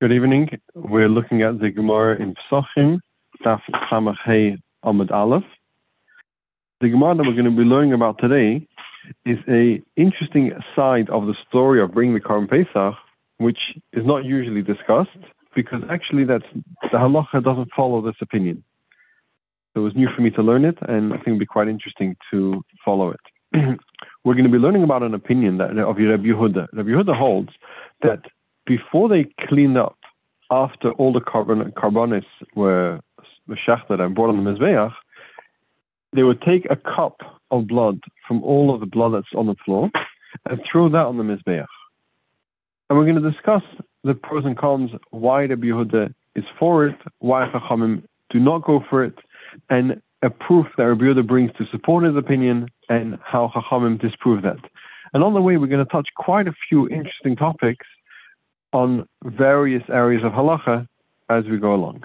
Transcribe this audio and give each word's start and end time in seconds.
Good 0.00 0.12
evening. 0.12 0.48
We're 0.76 1.08
looking 1.08 1.42
at 1.42 1.58
the 1.58 1.70
Gemara 1.70 2.22
in 2.22 2.36
Pesachim, 2.36 3.00
Daf 3.44 3.58
Samach 3.90 4.14
Hey 4.24 4.56
Amud 4.84 5.10
Aleph. 5.10 5.42
The 6.80 6.88
Gemara 6.88 7.16
that 7.16 7.24
we're 7.24 7.32
going 7.32 7.46
to 7.46 7.50
be 7.50 7.64
learning 7.64 7.94
about 7.94 8.20
today 8.20 8.64
is 9.26 9.38
a 9.48 9.82
interesting 9.96 10.52
side 10.76 11.10
of 11.10 11.26
the 11.26 11.34
story 11.48 11.82
of 11.82 11.94
bringing 11.94 12.14
the 12.14 12.20
Korban 12.20 12.48
Pesach, 12.48 12.94
which 13.38 13.58
is 13.92 14.06
not 14.06 14.24
usually 14.24 14.62
discussed 14.62 15.18
because 15.56 15.82
actually 15.90 16.22
that's 16.22 16.46
the 16.92 16.98
halacha 16.98 17.42
doesn't 17.42 17.70
follow 17.76 18.00
this 18.00 18.14
opinion. 18.20 18.62
So 19.74 19.80
it 19.80 19.82
was 19.82 19.96
new 19.96 20.08
for 20.14 20.22
me 20.22 20.30
to 20.30 20.42
learn 20.42 20.64
it, 20.64 20.78
and 20.82 21.12
I 21.12 21.16
think 21.16 21.26
it'd 21.26 21.40
be 21.40 21.46
quite 21.46 21.66
interesting 21.66 22.14
to 22.30 22.62
follow 22.84 23.10
it. 23.10 23.20
we're 24.24 24.34
going 24.34 24.44
to 24.44 24.52
be 24.52 24.58
learning 24.58 24.84
about 24.84 25.02
an 25.02 25.14
opinion 25.14 25.58
that 25.58 25.70
of 25.70 25.96
Rabbi 25.96 26.22
Yehuda. 26.22 26.68
Rabbi 26.72 26.88
Yehuda 26.88 27.18
holds 27.18 27.50
that 28.02 28.20
before 28.68 29.08
they 29.08 29.24
cleaned 29.48 29.78
up, 29.78 29.96
after 30.50 30.92
all 30.92 31.12
the 31.12 31.20
korban 31.20 31.72
korbanos 31.72 32.24
were 32.54 33.00
shechted 33.66 34.00
and 34.00 34.14
brought 34.14 34.28
on 34.28 34.44
the 34.44 34.50
mizbeach, 34.50 34.92
they 36.12 36.22
would 36.22 36.40
take 36.42 36.66
a 36.70 36.76
cup 36.76 37.20
of 37.50 37.66
blood 37.66 38.00
from 38.26 38.42
all 38.44 38.72
of 38.72 38.80
the 38.80 38.86
blood 38.86 39.12
that's 39.14 39.34
on 39.34 39.46
the 39.46 39.56
floor 39.64 39.90
and 40.48 40.60
throw 40.70 40.88
that 40.88 41.06
on 41.06 41.16
the 41.16 41.22
mizbeach. 41.22 41.66
And 42.88 42.98
we're 42.98 43.04
going 43.04 43.22
to 43.22 43.30
discuss 43.30 43.62
the 44.04 44.14
pros 44.14 44.44
and 44.44 44.56
cons, 44.56 44.90
why 45.10 45.46
the 45.46 45.54
Yehuda 45.54 46.14
is 46.34 46.44
for 46.58 46.86
it, 46.86 46.96
why 47.18 47.50
Chachamim 47.52 48.02
do 48.30 48.38
not 48.38 48.64
go 48.64 48.82
for 48.88 49.04
it, 49.04 49.18
and 49.68 50.00
a 50.22 50.30
proof 50.30 50.66
that 50.76 50.84
Rabbi 50.84 51.04
Yehuda 51.04 51.26
brings 51.26 51.52
to 51.58 51.66
support 51.70 52.04
his 52.04 52.16
opinion, 52.16 52.68
and 52.88 53.18
how 53.22 53.50
Chachamim 53.54 54.00
disprove 54.00 54.42
that. 54.42 54.58
And 55.12 55.22
on 55.22 55.34
the 55.34 55.42
way, 55.42 55.56
we're 55.56 55.66
going 55.66 55.84
to 55.84 55.90
touch 55.90 56.08
quite 56.16 56.48
a 56.48 56.54
few 56.68 56.88
interesting 56.88 57.36
topics 57.36 57.86
on 58.72 59.08
various 59.24 59.82
areas 59.88 60.22
of 60.24 60.32
halacha 60.32 60.86
as 61.30 61.44
we 61.44 61.58
go 61.58 61.74
along. 61.74 62.04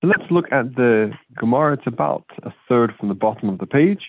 So 0.00 0.08
let's 0.08 0.30
look 0.30 0.46
at 0.50 0.74
the 0.74 1.12
Gemara. 1.38 1.74
It's 1.74 1.86
about 1.86 2.24
a 2.42 2.52
third 2.68 2.92
from 2.98 3.08
the 3.08 3.14
bottom 3.14 3.48
of 3.48 3.58
the 3.58 3.66
page. 3.66 4.02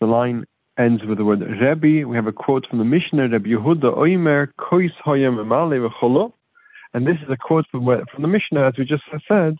The 0.00 0.06
line 0.06 0.44
ends 0.78 1.04
with 1.04 1.18
the 1.18 1.24
word 1.24 1.40
Rebbe. 1.40 2.08
We 2.08 2.16
have 2.16 2.26
a 2.26 2.32
quote 2.32 2.66
from 2.68 2.78
the 2.78 2.84
Mishnah, 2.84 3.28
Rebbe 3.28 3.48
Yehuda 3.48 3.96
Oimer 3.96 4.48
Kois 4.58 4.90
Hoyem 5.04 5.36
Emale 5.36 5.88
V'cholo. 5.88 6.32
And 6.94 7.06
this 7.06 7.16
is 7.22 7.28
a 7.30 7.36
quote 7.36 7.66
from, 7.70 7.84
from 7.84 8.22
the 8.22 8.28
Mishnah, 8.28 8.66
as 8.66 8.74
we 8.78 8.84
just 8.84 9.02
said, 9.28 9.56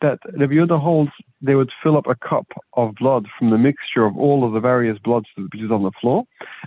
that 0.00 0.18
Rebbe 0.32 0.54
Yehuda 0.54 0.80
holds 0.80 1.12
they 1.40 1.54
would 1.54 1.70
fill 1.82 1.96
up 1.96 2.06
a 2.06 2.14
cup 2.14 2.46
of 2.74 2.94
blood 2.96 3.26
from 3.38 3.50
the 3.50 3.58
mixture 3.58 4.04
of 4.04 4.16
all 4.16 4.44
of 4.44 4.52
the 4.52 4.60
various 4.60 4.98
bloods 4.98 5.26
that 5.36 5.48
is 5.54 5.70
on 5.70 5.82
the 5.82 5.92
floor 6.00 6.24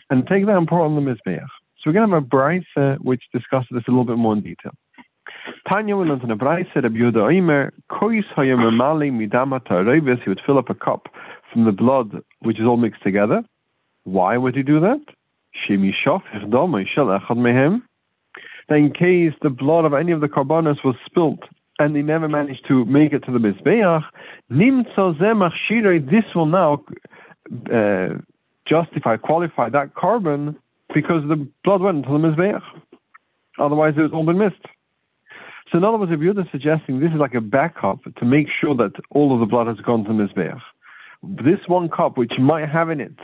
and 0.09 0.25
take 0.27 0.45
that 0.45 0.57
and 0.57 0.67
pour 0.67 0.81
on 0.81 0.95
the 0.95 1.01
Mizbeach. 1.01 1.45
So 1.85 1.91
we're 1.91 1.99
going 1.99 2.09
to 2.09 2.15
have 2.15 2.23
a 2.23 2.27
brisa 2.27 2.97
which 3.01 3.21
discusses 3.31 3.67
this 3.71 3.83
a 3.87 3.91
little 3.91 4.05
bit 4.05 4.17
more 4.17 4.33
in 4.33 4.41
detail. 4.41 4.71
Tanya 5.71 5.95
learn 5.95 6.19
in 6.19 6.31
a 6.31 6.35
brisa 6.35 6.73
Rabbi 6.73 6.95
Yehuda 6.95 7.13
Oimer, 7.13 7.71
Kois 7.91 8.23
hayam 8.35 8.57
emali 8.61 9.11
midama 9.11 9.63
ta'arevis, 9.63 10.23
he 10.23 10.29
would 10.29 10.41
fill 10.47 10.57
up 10.57 10.71
a 10.71 10.73
cup 10.73 11.09
from 11.53 11.65
the 11.65 11.71
blood 11.71 12.23
which 12.39 12.59
is 12.59 12.65
all 12.65 12.77
mixed 12.77 13.03
together. 13.03 13.43
Why 14.03 14.35
would 14.35 14.55
he 14.55 14.63
do 14.63 14.79
that? 14.79 14.99
Shemi 15.69 15.91
shofich 16.03 16.49
domo 16.49 16.83
shel 16.85 17.05
echad 17.05 17.37
mehem. 17.37 17.83
That 18.67 18.77
in 18.77 18.91
case 18.91 19.33
the 19.43 19.51
blood 19.51 19.85
of 19.85 19.93
any 19.93 20.11
of 20.11 20.21
the 20.21 20.27
korbanos 20.27 20.83
was 20.83 20.95
spilt 21.05 21.41
and 21.77 21.95
they 21.95 22.01
never 22.01 22.27
managed 22.27 22.65
to 22.67 22.83
make 22.85 23.13
it 23.13 23.23
to 23.25 23.31
the 23.31 23.37
Mizbeach, 23.37 24.01
this 26.09 26.25
will 26.33 26.45
now 26.47 26.83
uh, 27.71 28.17
justify, 28.67 29.17
qualify 29.17 29.69
that 29.69 29.93
korban 29.93 30.55
because 30.95 31.27
the 31.27 31.47
blood 31.63 31.81
went 31.81 31.97
into 31.97 32.09
the 32.09 32.17
Mizbeach. 32.17 32.61
Otherwise, 33.59 33.93
it 33.97 34.01
was 34.01 34.11
all 34.13 34.25
been 34.25 34.39
missed. 34.39 34.65
So 35.71 35.77
in 35.77 35.83
other 35.83 35.97
words, 35.97 36.11
if 36.11 36.21
you're 36.21 36.33
suggesting 36.51 36.99
this 36.99 37.11
is 37.11 37.19
like 37.19 37.35
a 37.35 37.41
backup 37.41 37.99
to 38.17 38.25
make 38.25 38.47
sure 38.61 38.75
that 38.75 38.93
all 39.11 39.33
of 39.33 39.41
the 39.41 39.45
blood 39.45 39.67
has 39.67 39.77
gone 39.77 40.05
to 40.05 40.13
the 40.13 40.13
Mizbeach, 40.13 40.61
this 41.21 41.59
one 41.67 41.89
cup, 41.89 42.17
which 42.17 42.33
might 42.39 42.69
have 42.69 42.89
in 42.89 43.01
it 43.01 43.15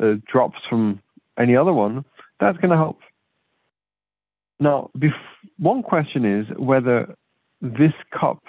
uh, 0.00 0.14
drops 0.30 0.58
from 0.68 1.00
any 1.38 1.56
other 1.56 1.72
one, 1.72 2.04
that's 2.40 2.58
going 2.58 2.70
to 2.70 2.76
help. 2.76 2.98
Now, 4.58 4.90
bef- 4.98 5.12
one 5.58 5.82
question 5.82 6.24
is 6.24 6.46
whether 6.58 7.14
this 7.60 7.92
cup 8.18 8.42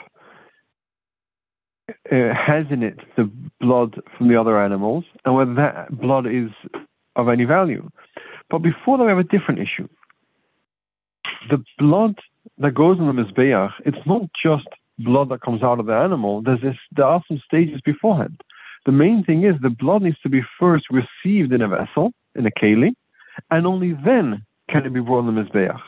uh, 1.90 2.34
has 2.34 2.66
in 2.72 2.84
it 2.84 3.00
the 3.16 3.30
blood 3.60 4.02
from 4.18 4.30
the 4.30 4.40
other 4.40 4.62
animals 4.62 5.04
and 5.26 5.36
whether 5.36 5.54
that 5.56 5.92
blood 5.92 6.26
is 6.26 6.50
of 7.16 7.28
any 7.30 7.44
value. 7.44 7.90
But 8.52 8.60
before 8.60 8.98
that, 8.98 9.06
we 9.06 9.10
have 9.10 9.18
a 9.18 9.24
different 9.24 9.62
issue. 9.62 9.88
The 11.50 11.64
blood 11.80 12.20
that 12.58 12.76
goes 12.76 13.00
in 13.00 13.08
the 13.08 13.14
Mizbeach, 13.14 13.72
it's 13.86 14.06
not 14.06 14.24
just 14.44 14.68
blood 15.00 15.30
that 15.30 15.42
comes 15.42 15.64
out 15.64 15.80
of 15.80 15.86
the 15.86 15.94
animal. 15.94 16.42
There's 16.42 16.62
this, 16.62 16.76
there 16.92 17.06
are 17.06 17.24
some 17.28 17.42
stages 17.46 17.80
beforehand. 17.84 18.42
The 18.86 18.92
main 18.92 19.24
thing 19.24 19.46
is 19.46 19.56
the 19.62 19.70
blood 19.70 20.02
needs 20.02 20.20
to 20.24 20.30
be 20.30 20.42
first 20.60 20.86
received 20.92 21.54
in 21.54 21.62
a 21.62 21.68
vessel, 21.68 22.12
in 22.36 22.46
a 22.46 22.52
keli, 22.52 22.94
and 23.50 23.66
only 23.66 23.94
then 23.94 24.44
can 24.70 24.86
it 24.86 24.94
be 24.94 25.00
brought 25.00 25.28
in 25.28 25.34
the 25.34 25.42
Mizbeach. 25.42 25.80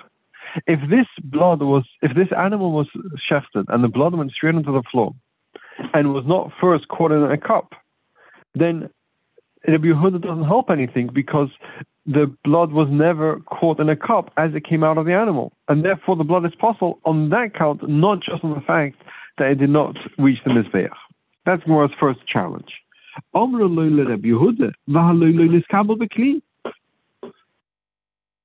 If 0.67 0.79
this 0.89 1.07
blood 1.23 1.61
was, 1.61 1.83
if 2.01 2.15
this 2.15 2.27
animal 2.37 2.71
was 2.71 2.87
shechted 3.29 3.65
and 3.67 3.83
the 3.83 3.87
blood 3.87 4.13
went 4.15 4.31
straight 4.31 4.55
into 4.55 4.71
the 4.71 4.83
floor 4.91 5.13
and 5.93 6.13
was 6.13 6.25
not 6.25 6.51
first 6.61 6.87
caught 6.87 7.11
in 7.11 7.23
a 7.23 7.37
cup, 7.37 7.73
then 8.55 8.89
Rabbi 9.67 9.87
Yehuda 9.87 10.21
doesn't 10.21 10.43
help 10.43 10.69
anything 10.69 11.09
because 11.13 11.49
the 12.05 12.33
blood 12.43 12.71
was 12.73 12.89
never 12.91 13.39
caught 13.41 13.79
in 13.79 13.87
a 13.89 13.95
cup 13.95 14.31
as 14.37 14.53
it 14.53 14.65
came 14.65 14.83
out 14.83 14.97
of 14.97 15.05
the 15.05 15.13
animal. 15.13 15.53
And 15.69 15.85
therefore 15.85 16.15
the 16.17 16.23
blood 16.23 16.45
is 16.45 16.51
posul 16.59 16.99
on 17.05 17.29
that 17.29 17.53
count, 17.57 17.87
not 17.87 18.19
just 18.21 18.43
on 18.43 18.53
the 18.53 18.61
fact 18.61 18.97
that 19.37 19.51
it 19.51 19.59
did 19.59 19.69
not 19.69 19.95
reach 20.17 20.39
the 20.43 20.51
Mizbeach. 20.51 20.89
That's 21.45 21.63
Gemara's 21.63 21.91
first 21.99 22.19
challenge. 22.27 22.71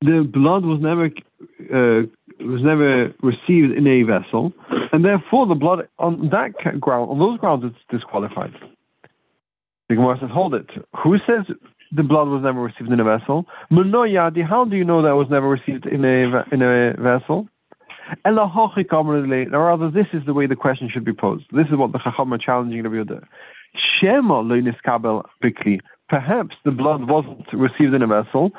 The 0.01 0.31
blood 0.33 0.65
was 0.65 0.79
never 0.81 1.07
uh, 1.07 2.07
was 2.41 2.63
never 2.63 3.13
received 3.23 3.73
in 3.77 3.87
a 3.87 4.03
vessel, 4.05 4.53
and 4.93 5.05
therefore 5.05 5.47
the 5.47 5.55
blood 5.55 5.89
on 5.99 6.29
that 6.31 6.55
ground, 6.81 7.11
on 7.11 7.19
those 7.19 7.39
grounds, 7.39 7.65
it's 7.65 7.77
disqualified. 7.91 8.53
The 9.89 9.97
Gemara 9.97 10.19
says, 10.21 10.31
"Hold 10.31 10.55
it. 10.55 10.69
Who 11.03 11.17
says 11.27 11.47
the 11.93 12.03
blood 12.03 12.29
was 12.29 12.43
never 12.43 12.61
received 12.61 12.93
in 12.93 13.01
a 13.01 13.05
vessel. 13.05 13.47
Yadi, 13.71 14.47
how 14.47 14.65
do 14.65 14.77
you 14.77 14.85
know 14.85 15.03
that 15.03 15.17
was 15.17 15.29
never 15.31 15.49
received 15.49 15.87
in 15.87 16.05
a 16.05 16.45
in 16.53 16.63
a 16.63 16.95
vessel? 17.01 17.49
Or 18.25 18.33
rather, 18.35 19.91
this 19.91 20.07
is 20.13 20.25
the 20.25 20.33
way 20.33 20.47
the 20.47 20.57
question 20.57 20.89
should 20.93 21.05
be 21.05 21.13
posed. 21.13 21.45
This 21.53 21.67
is 21.71 21.77
what 21.77 21.93
the 21.93 21.99
Chacham 21.99 22.33
are 22.33 22.39
challenging 22.39 22.83
the 22.83 22.89
Yehuda. 22.89 23.23
Shema 23.75 24.43
loiniskabel 24.43 25.25
bikli. 25.43 25.81
Perhaps 26.09 26.57
the 26.65 26.71
blood 26.71 27.07
wasn't 27.07 27.45
received 27.53 27.93
in 27.93 28.01
a 28.01 28.07
vessel, 28.07 28.53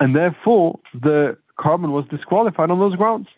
and 0.00 0.14
therefore 0.14 0.78
the 0.92 1.36
korban 1.58 1.92
was 1.92 2.04
disqualified 2.10 2.70
on 2.70 2.78
those 2.78 2.94
grounds. 2.94 3.28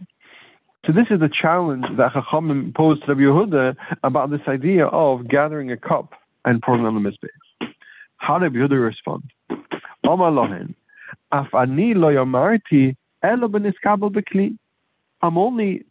So 0.84 0.92
this 0.92 1.06
is 1.10 1.20
the 1.20 1.30
challenge 1.30 1.84
that 1.96 2.12
Chacham 2.12 2.72
posed 2.76 3.02
to 3.06 3.14
Rabbi 3.14 3.20
Yehuda 3.20 3.76
about 4.02 4.30
this 4.30 4.40
idea 4.48 4.86
of 4.86 5.28
gathering 5.28 5.70
a 5.70 5.76
cup 5.76 6.12
on 6.46 6.94
the 6.94 7.10
mizbeh. 7.10 7.70
How 8.18 8.38
did 8.38 8.52
Yehuda 8.52 8.82
respond? 8.82 9.24
Omar 10.04 10.30
lohen, 10.30 10.74
af 11.32 11.52
ani 11.54 11.94
lo 11.94 12.08
yamarti 12.08 12.96
elo 13.22 13.48
beniskabel 13.48 14.10
bekli. 14.12 14.56
I'm 15.22 15.36
only 15.36 15.84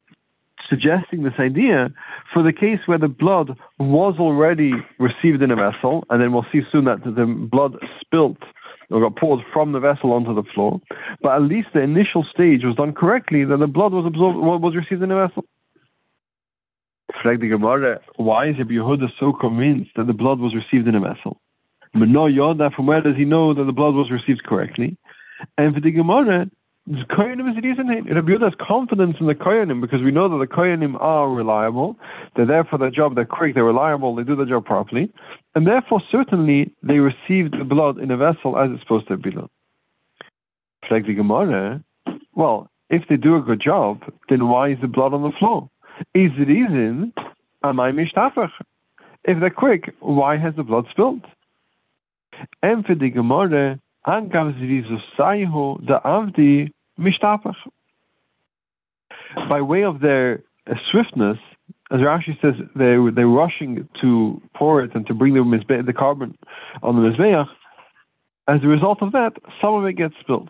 suggesting 0.69 1.23
this 1.23 1.33
idea 1.39 1.91
for 2.33 2.41
the 2.41 2.53
case 2.53 2.79
where 2.85 2.97
the 2.97 3.07
blood 3.07 3.57
was 3.79 4.15
already 4.19 4.71
received 4.99 5.41
in 5.41 5.51
a 5.51 5.55
vessel, 5.55 6.05
and 6.09 6.21
then 6.21 6.31
we'll 6.31 6.45
see 6.51 6.61
soon 6.71 6.85
that 6.85 7.03
the 7.03 7.25
blood 7.25 7.77
spilt 7.99 8.37
or 8.91 9.01
got 9.01 9.15
poured 9.15 9.43
from 9.51 9.71
the 9.71 9.79
vessel 9.79 10.13
onto 10.13 10.33
the 10.33 10.43
floor. 10.53 10.79
But 11.21 11.33
at 11.33 11.41
least 11.41 11.69
the 11.73 11.81
initial 11.81 12.23
stage 12.23 12.63
was 12.63 12.75
done 12.75 12.93
correctly, 12.93 13.43
that 13.43 13.57
the 13.57 13.67
blood 13.67 13.93
was 13.93 14.05
absorbed, 14.05 14.37
was 14.37 14.75
received 14.75 15.01
in 15.01 15.11
a 15.11 15.27
vessel. 15.27 15.43
Fleg 17.21 17.41
the 17.41 17.47
Gemara, 17.47 17.99
why 18.17 18.49
is 18.49 18.57
Rabbi 18.57 18.73
Yehuda 18.73 19.07
so 19.19 19.33
convinced 19.33 19.91
that 19.95 20.07
the 20.07 20.13
blood 20.13 20.39
was 20.39 20.53
received 20.55 20.87
in 20.87 20.95
a 20.95 20.99
vessel? 20.99 21.39
But 21.93 22.09
no 22.09 22.25
Yoda, 22.25 22.73
from 22.73 22.87
where 22.87 23.01
does 23.01 23.15
he 23.15 23.25
know 23.25 23.53
that 23.53 23.63
the 23.63 23.71
blood 23.71 23.93
was 23.93 24.11
received 24.11 24.43
correctly? 24.43 24.97
And 25.57 25.73
for 25.73 25.79
the 25.79 25.91
Gemara, 25.91 26.49
the 26.87 27.03
Koyanim 27.09 27.49
is 27.49 27.55
the 27.55 27.61
reason. 27.61 27.87
Rabbi 27.87 28.31
Yehuda 28.31 28.43
has 28.43 28.53
confidence 28.59 29.17
in 29.19 29.27
the 29.27 29.33
Koyanim 29.33 29.81
because 29.81 30.01
we 30.03 30.11
know 30.11 30.29
that 30.29 30.37
the 30.37 30.53
Koyanim 30.53 31.01
are 31.01 31.29
reliable. 31.29 31.95
They're 32.35 32.45
there 32.45 32.63
for 32.63 32.77
their 32.77 32.91
job. 32.91 33.15
They're 33.15 33.25
quick. 33.25 33.55
They're 33.55 33.63
reliable. 33.63 34.13
They 34.15 34.23
do 34.23 34.35
their 34.35 34.45
job 34.45 34.65
properly, 34.65 35.11
and 35.55 35.65
therefore 35.65 36.01
certainly 36.11 36.71
they 36.83 36.99
received 36.99 37.57
the 37.59 37.63
blood 37.63 37.97
in 37.97 38.11
a 38.11 38.17
vessel 38.17 38.57
as 38.59 38.69
it's 38.71 38.81
supposed 38.81 39.07
to 39.07 39.17
be 39.17 39.31
done. 39.31 39.49
Like 40.91 41.07
the 41.07 41.15
Gemara, 41.15 41.83
well, 42.35 42.69
if 42.89 43.03
they 43.09 43.17
do 43.17 43.35
a 43.35 43.41
good 43.41 43.61
job, 43.61 44.01
then 44.29 44.47
why 44.47 44.69
is 44.69 44.77
the 44.81 44.87
blood 44.87 45.13
on 45.13 45.23
the 45.23 45.31
floor? 45.39 45.69
Is 46.13 46.31
the 46.37 46.45
reason 46.45 47.13
amai 47.63 47.93
mishtafach? 47.93 48.51
If 49.23 49.39
they're 49.39 49.49
quick, 49.49 49.93
why 49.99 50.37
has 50.37 50.55
the 50.55 50.63
blood 50.63 50.85
spilled? 50.91 51.25
And 52.61 52.85
for 52.85 52.95
the 52.95 53.09
Gemara, 53.09 53.79
angav 54.07 54.53
saihu 55.17 55.85
da 55.85 55.99
avdi 56.01 56.71
mishtapach. 56.99 57.55
by 59.49 59.61
way 59.61 59.83
of 59.83 59.99
their 60.01 60.43
swiftness, 60.91 61.37
as 61.91 61.99
Rashi 61.99 62.39
says, 62.41 62.55
they 62.75 62.97
they're 63.15 63.27
rushing 63.27 63.87
to 64.01 64.41
pour 64.55 64.83
it 64.83 64.95
and 64.95 65.05
to 65.07 65.13
bring 65.13 65.33
the 65.33 65.41
mizbe- 65.41 65.85
the 65.85 65.93
korban 65.93 66.35
on 66.81 66.95
the 66.95 67.09
mizbeach. 67.09 67.47
As 68.47 68.63
a 68.63 68.67
result 68.67 69.01
of 69.01 69.11
that, 69.13 69.33
some 69.61 69.73
of 69.75 69.85
it 69.85 69.93
gets 69.93 70.13
spilled. 70.19 70.49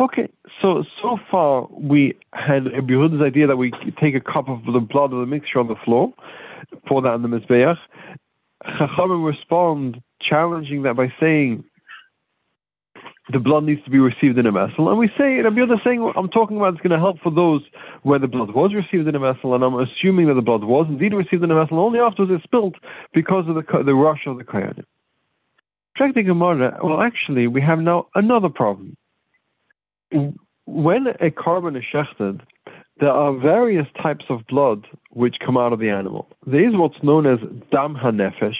Okay, 0.00 0.30
so 0.62 0.82
so 1.02 1.18
far 1.30 1.68
we 1.70 2.16
had 2.32 2.64
Yehuda's 2.64 3.20
idea 3.20 3.46
that 3.46 3.58
we 3.58 3.70
take 4.00 4.14
a 4.14 4.20
cup 4.20 4.48
of 4.48 4.64
the 4.64 4.80
blood 4.80 5.12
of 5.12 5.20
the 5.20 5.26
mixture 5.26 5.60
on 5.60 5.68
the 5.68 5.74
floor, 5.84 6.14
pour 6.88 7.02
that 7.02 7.10
on 7.10 7.20
the 7.20 7.28
mizbeach. 7.28 7.76
Chachamim 8.64 9.26
respond 9.26 10.00
challenging 10.22 10.84
that 10.84 10.96
by 10.96 11.12
saying 11.20 11.64
the 13.30 13.38
blood 13.38 13.64
needs 13.64 13.84
to 13.84 13.90
be 13.90 13.98
received 13.98 14.38
in 14.38 14.46
a 14.46 14.52
vessel. 14.52 14.88
And 14.88 14.98
we 14.98 15.08
say, 15.18 15.36
Rabbi 15.36 15.56
Yehuda 15.56 15.84
saying, 15.84 16.12
I'm 16.16 16.28
talking 16.28 16.56
about 16.56 16.72
it's 16.72 16.82
going 16.82 16.92
to 16.92 16.98
help 16.98 17.18
for 17.20 17.30
those 17.30 17.60
where 18.02 18.18
the 18.18 18.26
blood 18.26 18.54
was 18.54 18.72
received 18.74 19.06
in 19.06 19.14
a 19.14 19.18
vessel, 19.18 19.54
and 19.54 19.62
I'm 19.62 19.78
assuming 19.78 20.28
that 20.28 20.34
the 20.34 20.40
blood 20.40 20.64
was 20.64 20.86
indeed 20.88 21.12
received 21.12 21.44
in 21.44 21.50
a 21.50 21.54
vessel, 21.54 21.78
only 21.78 21.98
afterwards 21.98 22.32
it's 22.34 22.44
spilled 22.44 22.76
because 23.12 23.44
of 23.48 23.54
the, 23.54 23.82
the 23.84 23.94
rush 23.94 24.26
of 24.26 24.38
the. 24.38 24.44
Check 25.96 26.14
the 26.14 26.22
Gemara. 26.22 26.78
Well, 26.82 27.02
actually, 27.02 27.46
we 27.48 27.60
have 27.60 27.80
now 27.80 28.06
another 28.14 28.48
problem. 28.48 28.96
When 30.66 31.06
a 31.06 31.30
korban 31.30 31.76
is 31.76 31.84
shechted, 31.92 32.40
there 33.00 33.10
are 33.10 33.36
various 33.36 33.86
types 34.02 34.26
of 34.28 34.46
blood 34.46 34.86
which 35.10 35.36
come 35.44 35.56
out 35.56 35.72
of 35.72 35.78
the 35.78 35.88
animal. 35.88 36.28
There 36.46 36.66
is 36.66 36.76
what's 36.76 37.02
known 37.02 37.26
as 37.26 37.38
dam 37.70 37.94
hanefesh, 37.94 38.56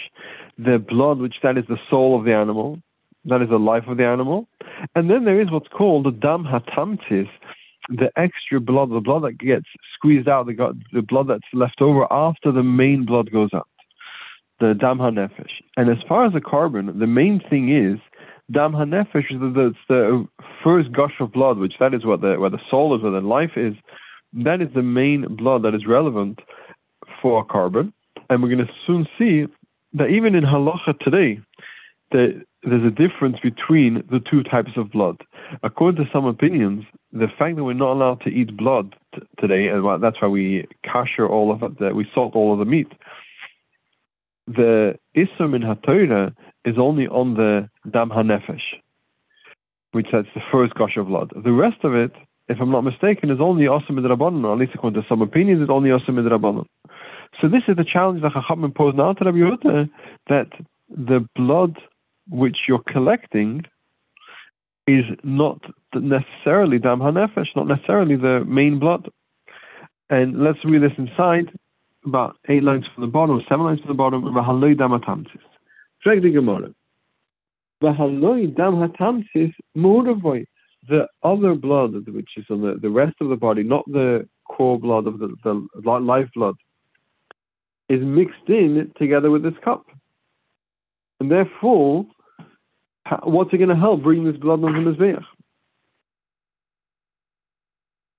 the 0.59 0.79
blood 0.79 1.19
which 1.19 1.37
that 1.43 1.59
is 1.59 1.65
the 1.69 1.79
soul 1.89 2.19
of 2.19 2.25
the 2.25 2.35
animal, 2.35 2.81
that 3.27 3.43
is 3.43 3.51
the 3.51 3.59
life 3.59 3.85
of 3.87 3.99
the 3.99 4.07
animal. 4.07 4.49
And 4.95 5.11
then 5.11 5.25
there 5.25 5.41
is 5.41 5.51
what's 5.51 5.69
called 5.69 6.07
the 6.07 6.11
dam 6.11 6.45
hatamtis, 6.45 7.29
the 7.89 8.11
extra 8.17 8.61
blood, 8.61 8.91
the 8.91 9.01
blood 9.01 9.25
that 9.25 9.39
gets 9.39 9.67
squeezed 9.95 10.29
out, 10.29 10.47
the, 10.47 10.75
the 10.93 11.03
blood 11.03 11.29
that's 11.29 11.43
left 11.53 11.83
over 11.83 12.07
after 12.11 12.51
the 12.51 12.63
main 12.63 13.05
blood 13.05 13.31
goes 13.31 13.51
out, 13.53 13.69
the 14.59 14.75
dam 14.75 14.99
hanefesh. 14.99 15.61
And 15.77 15.91
as 15.91 15.99
far 16.09 16.25
as 16.25 16.33
the 16.33 16.41
korban, 16.41 16.99
the 16.99 17.07
main 17.07 17.43
thing 17.51 17.75
is 17.75 17.99
dam 18.51 18.73
hanefesh 18.73 19.31
is 19.31 19.41
the, 19.41 19.75
the 19.89 20.27
first 20.63 20.93
gush 20.93 21.15
of 21.21 21.33
blood, 21.33 21.59
which 21.59 21.75
that 21.81 21.95
is 21.95 22.05
what 22.05 22.21
the 22.21 22.39
where 22.39 22.51
the 22.51 22.61
soul 22.71 22.95
is, 22.97 23.03
where 23.03 23.13
the 23.13 23.21
life 23.21 23.53
is. 23.57 23.75
That 24.33 24.61
is 24.61 24.69
the 24.75 24.83
main 24.83 25.37
blood 25.37 25.63
that 25.63 25.75
is 25.75 25.87
relevant 25.87 26.41
for 27.21 27.45
korban. 27.45 27.93
And 28.29 28.43
we're 28.43 28.55
going 28.55 28.67
to 28.67 28.73
soon 28.87 29.07
see 29.19 29.47
that 29.95 30.09
even 30.09 30.35
in 30.35 30.45
halacha 30.45 30.99
today, 31.01 31.41
the 32.13 32.45
there's 32.63 32.85
a 32.85 32.91
difference 32.91 33.39
between 33.43 34.03
the 34.11 34.21
two 34.21 34.43
types 34.43 34.73
of 34.77 34.91
blood. 34.91 35.17
According 35.63 36.05
to 36.05 36.11
some 36.13 36.27
opinions, 36.27 36.85
the 37.11 37.29
fact 37.39 37.57
that 37.57 37.65
we're 37.65 37.73
not 37.73 37.95
allowed 37.95 38.21
to 38.23 38.29
eat 38.29 38.55
blood 38.55 38.95
t- 39.15 39.23
today, 39.39 39.69
and 39.69 40.03
that's 40.03 40.21
why 40.21 40.29
we 40.29 40.67
kasher 40.85 41.29
all 41.29 41.51
of 41.51 41.63
it, 41.63 41.95
we 41.95 42.07
salt 42.15 42.35
all 42.35 42.53
of 42.53 42.59
the 42.59 42.67
meat. 42.67 42.89
The 44.47 44.99
ism 45.15 45.55
in 45.55 45.63
HaTorah 45.63 46.35
is 46.65 46.77
only 46.79 47.07
on 47.07 47.35
the 47.35 47.69
dam 47.91 48.11
hanefesh, 48.11 48.61
which 49.93 50.07
that's 50.13 50.29
the 50.35 50.43
first 50.53 50.73
of 50.97 51.07
blood. 51.07 51.33
The 51.45 51.53
rest 51.53 51.85
of 51.85 51.95
it, 51.95 52.13
if 52.49 52.59
I'm 52.61 52.71
not 52.71 52.83
mistaken, 52.83 53.31
is 53.31 53.41
only 53.41 53.65
osam 53.65 53.99
in 53.99 54.05
Rabbanon, 54.05 54.45
or 54.45 54.53
at 54.53 54.59
least 54.59 54.73
according 54.75 55.01
to 55.01 55.09
some 55.09 55.23
opinions, 55.23 55.63
it's 55.63 55.71
only 55.71 55.91
osam 55.91 56.19
in 56.19 56.25
Rabbanon. 56.25 56.67
So 57.41 57.49
this 57.49 57.63
is 57.69 57.77
the 57.77 57.85
challenge 57.85 58.23
that 58.23 58.33
Chacham 58.33 58.65
imposed 58.65 58.97
now 58.97 59.13
to 59.13 59.25
Rabbi 59.25 59.39
Yehuda, 59.39 59.91
that 60.29 60.49
the 60.91 61.27
blood 61.37 61.77
which 62.29 62.59
you're 62.69 62.83
collecting 62.83 63.65
is 64.87 65.05
not 65.23 65.61
necessarily 65.95 66.79
dam 66.79 67.01
hanefesh, 67.01 67.47
not 67.57 67.67
necessarily 67.67 68.17
the 68.17 68.45
main 68.47 68.79
blood. 68.79 69.09
And 70.11 70.43
let's 70.43 70.59
read 70.65 70.83
this 70.83 70.99
inside, 70.99 71.57
about 72.05 72.37
eight 72.49 72.65
lines 72.65 72.85
from 72.93 73.03
the 73.03 73.11
bottom, 73.11 73.41
seven 73.49 73.65
lines 73.65 73.81
from 73.81 73.89
the 73.89 73.95
bottom, 73.95 74.23
Vahaloi 74.23 74.77
dam 74.77 74.91
Check 76.03 76.23
the 76.23 76.31
Gemara. 76.31 76.75
The 80.89 81.07
other 81.23 81.55
blood, 81.55 81.93
which 82.09 82.31
is 82.37 82.45
on 82.51 82.63
the, 82.63 82.79
the 82.81 82.91
rest 82.91 83.17
of 83.21 83.29
the 83.29 83.37
body, 83.37 83.63
not 83.63 83.85
the 83.87 84.29
core 84.45 84.79
blood 84.79 85.07
of 85.07 85.19
the, 85.19 85.35
the 85.45 85.67
life 85.85 86.29
blood, 86.35 86.57
is 87.89 88.01
mixed 88.03 88.49
in 88.49 88.91
together 88.99 89.31
with 89.31 89.43
this 89.43 89.55
cup. 89.63 89.85
And 91.19 91.31
therefore, 91.31 92.07
what's 93.25 93.53
it 93.53 93.59
going 93.59 93.69
to 93.69 93.77
help 93.77 94.03
bring 94.03 94.25
this 94.25 94.37
blood 94.37 94.65
on 94.65 94.73
the 94.73 94.91
Mizbeach? 94.91 95.25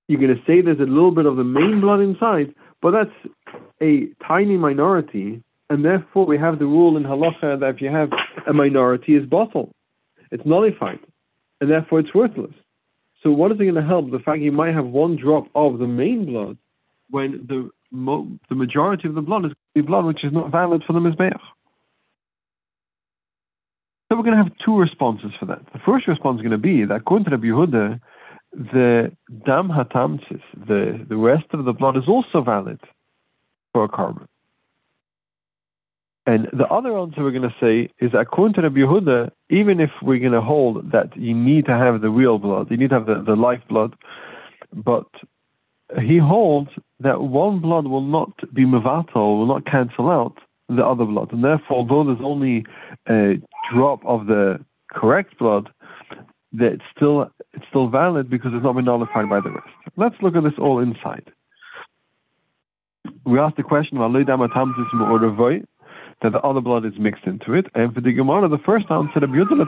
You're 0.07 0.19
going 0.19 0.35
to 0.35 0.43
say 0.45 0.61
there's 0.61 0.79
a 0.79 0.83
little 0.83 1.11
bit 1.11 1.25
of 1.25 1.37
the 1.37 1.43
main 1.43 1.81
blood 1.81 2.01
inside, 2.01 2.53
but 2.81 2.91
that's 2.91 3.33
a 3.81 4.07
tiny 4.27 4.57
minority, 4.57 5.41
and 5.71 5.85
therefore 5.85 6.25
we 6.25 6.37
have 6.37 6.59
the 6.59 6.65
rule 6.65 6.97
in 6.97 7.03
halacha 7.03 7.57
that 7.61 7.75
if 7.75 7.81
you 7.81 7.89
have 7.89 8.09
a 8.45 8.51
minority, 8.51 9.15
it's 9.15 9.25
batel, 9.25 9.71
it's 10.29 10.45
nullified, 10.45 10.99
and 11.61 11.71
therefore 11.71 12.01
it's 12.01 12.13
worthless. 12.13 12.51
So 13.23 13.31
what 13.31 13.53
is 13.53 13.55
it 13.55 13.63
going 13.63 13.75
to 13.75 13.81
help? 13.81 14.11
The 14.11 14.19
fact 14.19 14.41
you 14.41 14.51
might 14.51 14.73
have 14.73 14.85
one 14.85 15.15
drop 15.15 15.45
of 15.55 15.79
the 15.79 15.87
main 15.87 16.25
blood 16.25 16.57
when 17.09 17.45
the 17.47 17.69
the 18.49 18.55
majority 18.55 19.07
of 19.07 19.15
the 19.15 19.21
blood 19.21 19.45
is 19.45 19.51
the 19.75 19.81
blood 19.81 20.05
which 20.05 20.23
is 20.23 20.33
not 20.33 20.51
valid 20.51 20.83
for 20.85 20.93
the 20.93 20.99
mizbeach. 20.99 21.39
So 24.07 24.17
we're 24.17 24.23
going 24.23 24.37
to 24.37 24.43
have 24.43 24.51
two 24.65 24.77
responses 24.77 25.31
for 25.39 25.45
that. 25.45 25.61
The 25.71 25.79
first 25.85 26.05
response 26.07 26.39
is 26.39 26.41
going 26.41 26.51
to 26.51 26.57
be 26.57 26.83
that 26.85 26.95
according 26.95 27.25
to 27.25 27.31
Rabbi 27.31 27.47
Yehuda, 27.47 27.99
the 28.53 29.11
dam 29.45 29.69
hatamsis, 29.69 30.41
the, 30.67 31.05
the 31.07 31.15
rest 31.15 31.45
of 31.51 31.63
the 31.63 31.73
blood 31.73 31.95
is 31.95 32.03
also 32.07 32.41
valid 32.41 32.79
for 33.73 33.85
a 33.85 33.89
korban. 33.89 34.27
And 36.25 36.47
the 36.53 36.67
other 36.67 36.97
answer 36.97 37.23
we're 37.23 37.31
going 37.31 37.49
to 37.49 37.55
say 37.59 37.91
is 37.99 38.11
according 38.13 38.53
to 38.55 38.61
Rabbi 38.61 38.79
Yehuda, 38.79 39.31
even 39.49 39.79
if 39.79 39.89
we're 40.03 40.19
going 40.19 40.33
to 40.33 40.41
hold 40.41 40.91
that 40.91 41.15
you 41.17 41.33
need 41.33 41.65
to 41.65 41.71
have 41.71 42.01
the 42.01 42.09
real 42.09 42.37
blood, 42.37 42.69
you 42.69 42.77
need 42.77 42.89
to 42.89 42.95
have 42.95 43.07
the, 43.07 43.23
the 43.25 43.35
life 43.35 43.61
blood, 43.67 43.95
but 44.71 45.07
he 45.99 46.19
holds 46.19 46.69
that 46.99 47.21
one 47.21 47.59
blood 47.59 47.87
will 47.87 48.01
not 48.01 48.31
be 48.53 48.65
mevatel, 48.65 49.15
will 49.15 49.47
not 49.47 49.65
cancel 49.65 50.09
out 50.09 50.37
the 50.69 50.85
other 50.85 51.05
blood. 51.05 51.33
And 51.33 51.43
therefore, 51.43 51.85
though 51.87 52.03
there's 52.03 52.23
only 52.23 52.65
a 53.09 53.41
drop 53.73 54.05
of 54.05 54.27
the 54.27 54.63
correct 54.91 55.39
blood, 55.39 55.69
that 56.53 56.73
it's 56.73 56.83
still 56.95 57.31
it's 57.53 57.65
still 57.69 57.89
valid 57.89 58.29
because 58.29 58.51
it's 58.53 58.63
not 58.63 58.75
been 58.75 58.85
nullified 58.85 59.29
by 59.29 59.39
the 59.41 59.49
rest. 59.51 59.67
Let's 59.97 60.15
look 60.21 60.35
at 60.35 60.43
this 60.43 60.53
all 60.59 60.79
inside. 60.79 61.31
We 63.25 63.39
asked 63.39 63.57
the 63.57 63.63
question 63.63 63.97
that 66.21 66.31
the 66.33 66.39
other 66.41 66.61
blood 66.61 66.85
is 66.85 66.93
mixed 66.99 67.25
into 67.25 67.53
it, 67.53 67.65
and 67.73 67.93
for 67.93 68.01
the 68.01 68.11
Gemara, 68.11 68.47
the 68.47 68.57
first 68.59 68.85
answer, 68.91 69.19
Rabbi 69.19 69.33
Yehuda 69.33 69.57
the 69.57 69.65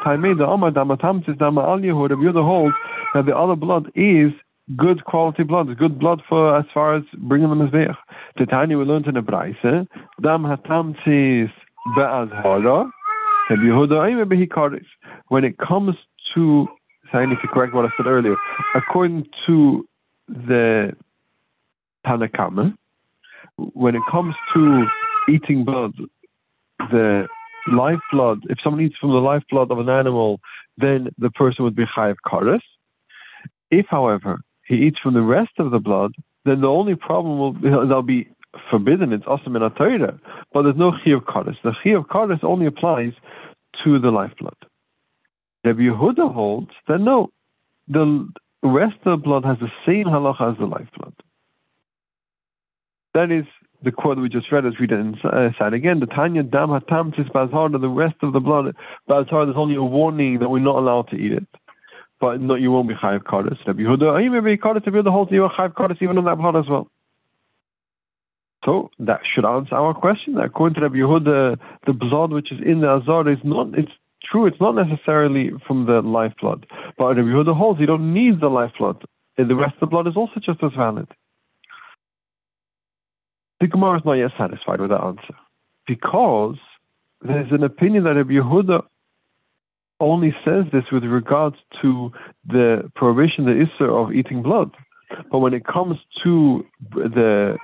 Yehuda. 2.16 2.46
Holds 2.46 2.76
that 3.14 3.26
the 3.26 3.36
other 3.36 3.56
blood 3.56 3.92
is 3.96 4.32
good 4.78 5.04
quality 5.06 5.44
blood, 5.44 5.76
good 5.78 6.00
blood 6.00 6.22
for 6.28 6.58
as 6.58 6.66
far 6.74 6.96
as 6.96 7.04
bringing 7.18 7.50
them 7.50 7.62
as 7.62 7.70
mizbeach. 7.70 7.96
The 8.38 8.46
tiny 8.46 8.76
we 8.76 8.86
learned 8.86 9.08
in 9.08 9.16
the 9.16 9.22
Braise, 9.22 9.56
dam 9.64 10.44
hatamtzis 10.44 11.52
be'azhara, 11.96 12.90
when 15.28 15.44
it 15.44 15.58
comes 15.58 15.96
to, 16.34 16.68
I 17.12 17.26
need 17.26 17.38
to 17.42 17.48
correct 17.48 17.74
what 17.74 17.86
I 17.86 17.90
said 17.98 18.08
earlier, 18.08 18.36
according 18.74 19.28
to 19.46 19.88
the 20.28 20.96
Tanna 22.06 22.30
Kamma, 22.30 22.76
when 23.58 23.96
it 23.96 24.02
comes 24.10 24.34
to 24.54 24.86
eating 25.30 25.66
blood, 25.66 25.94
the 26.92 27.28
lifeblood, 27.68 28.44
if 28.50 28.58
someone 28.64 28.82
eats 28.82 28.98
from 29.00 29.12
the 29.12 29.18
lifeblood 29.18 29.72
of 29.72 29.80
an 29.80 29.90
animal, 29.90 30.40
then 30.78 31.10
the 31.18 31.30
person 31.32 31.64
would 31.64 31.76
be 31.76 31.86
chayiv 31.86 32.16
kares. 32.26 32.62
If, 33.72 33.86
however, 33.90 34.42
he 34.66 34.76
eats 34.76 35.00
from 35.00 35.14
the 35.14 35.22
rest 35.22 35.54
of 35.60 35.72
the 35.72 35.80
blood, 35.80 36.14
then 36.46 36.62
the 36.62 36.68
only 36.68 36.96
problem 36.96 37.40
will 37.40 37.54
be, 37.54 37.70
they'll 37.88 38.02
be 38.02 38.28
forbidden. 38.70 39.14
It's 39.14 39.26
awesome 39.28 39.56
in 39.56 39.62
Torah, 39.72 40.20
but 40.54 40.64
there's 40.64 40.76
no 40.76 40.92
chiyuv 40.92 41.24
kares. 41.24 41.56
The 41.64 41.74
chiyuv 41.84 42.08
kares 42.08 42.44
only 42.44 42.66
applies 42.66 43.14
to 43.84 44.00
the 44.00 44.12
lifeblood. 44.12 44.56
Rabbi 45.64 45.82
Yehuda 45.82 46.34
holds 46.34 46.72
that 46.88 47.00
no, 47.00 47.30
the 47.88 48.28
rest 48.62 48.98
of 49.06 49.20
the 49.20 49.24
blood 49.24 49.46
has 49.46 49.58
the 49.60 49.72
same 49.86 50.06
halacha 50.06 50.52
as 50.52 50.58
the 50.58 50.66
lifeblood. 50.66 51.14
That 53.14 53.32
is 53.32 53.46
the 53.84 53.92
quote 53.92 54.18
we 54.18 54.30
just 54.30 54.52
read. 54.52 54.66
Let's 54.66 54.80
read 54.80 54.92
uh, 54.92 54.98
it 54.98 55.00
inside 55.00 55.74
again. 55.74 56.00
The 56.00 56.06
Tanya 56.06 56.44
Dam 56.44 56.70
Hatam 56.70 57.16
Tis 57.16 57.28
Bazhar, 57.28 57.70
the 57.80 57.88
rest 57.88 58.16
of 58.22 58.34
the 58.34 58.40
blood, 58.40 58.76
Bazhar, 59.10 59.46
there's 59.46 59.58
only 59.58 59.76
a 59.76 59.84
warning 59.84 60.40
that 60.40 60.50
we're 60.50 60.60
not 60.60 60.78
allowed 60.78 61.10
to 61.10 61.16
eat 61.16 61.34
it. 61.34 61.48
But 62.20 62.40
no, 62.40 62.56
you 62.56 62.72
won't 62.72 62.88
be 62.88 62.96
chayiv 62.96 63.24
kares. 63.24 63.58
Rabbi 63.68 63.82
Yehuda, 63.82 64.04
oh, 64.04 64.32
may 64.32 64.56
be 64.56 64.58
kares. 64.58 64.86
Rabbi 64.86 64.98
Yehuda 64.98 65.12
holds 65.12 65.32
you 65.32 65.44
are 65.44 65.54
chayiv 65.54 65.74
kares 65.74 66.02
even 66.02 66.18
on 66.18 66.26
that 66.26 66.38
blood 66.38 66.56
as 66.56 66.70
well. 66.70 66.88
So 68.66 68.92
that 69.00 69.20
should 69.34 69.46
answer 69.46 69.76
our 69.76 69.94
question. 69.94 70.38
According 70.38 70.76
to 70.76 70.82
Rabbi 70.82 70.96
Yehuda, 70.96 71.58
the 71.86 71.94
blood 71.94 72.32
which 72.32 72.52
is 72.52 72.60
in 72.66 72.82
the 72.82 72.96
azar 72.96 73.30
is 73.30 73.40
not. 73.44 73.78
It's 73.78 73.92
true. 74.24 74.46
It's 74.46 74.62
not 74.62 74.76
necessarily 74.76 75.52
from 75.68 75.86
the 75.86 76.02
lifeblood, 76.02 76.66
but 76.98 77.08
Rabbi 77.08 77.22
Yehuda 77.22 77.58
holds 77.58 77.82
you 77.82 77.88
don't 77.88 78.14
need 78.14 78.40
the 78.40 78.50
lifeblood 78.50 79.04
the 79.38 79.56
rest 79.56 79.74
of 79.76 79.80
the 79.82 79.88
blood 79.88 80.08
is 80.08 80.16
also 80.16 80.40
just 80.40 80.64
as 80.64 80.72
valid. 80.78 81.08
The 83.64 83.70
Gemara 83.70 83.98
is 83.98 84.04
not 84.04 84.16
yet 84.16 84.32
satisfied 84.38 84.82
with 84.82 84.90
that 84.90 85.02
answer 85.02 85.36
because 85.88 86.58
there's 87.22 87.50
an 87.54 87.64
opinion 87.64 88.04
that 88.04 88.18
Rabbi 88.18 88.34
Yehuda 88.34 88.84
only 90.02 90.36
says 90.44 90.66
this 90.74 90.84
with 90.92 91.06
regards 91.06 91.56
to 91.82 92.12
the 92.46 92.92
prohibition, 92.94 93.46
the 93.46 93.66
issur 93.66 93.88
of 93.90 94.14
eating 94.14 94.44
blood. 94.44 94.72
But 95.32 95.40
when 95.40 95.54
it 95.54 95.66
comes 95.66 95.96
to 96.26 96.66
the 96.92 97.56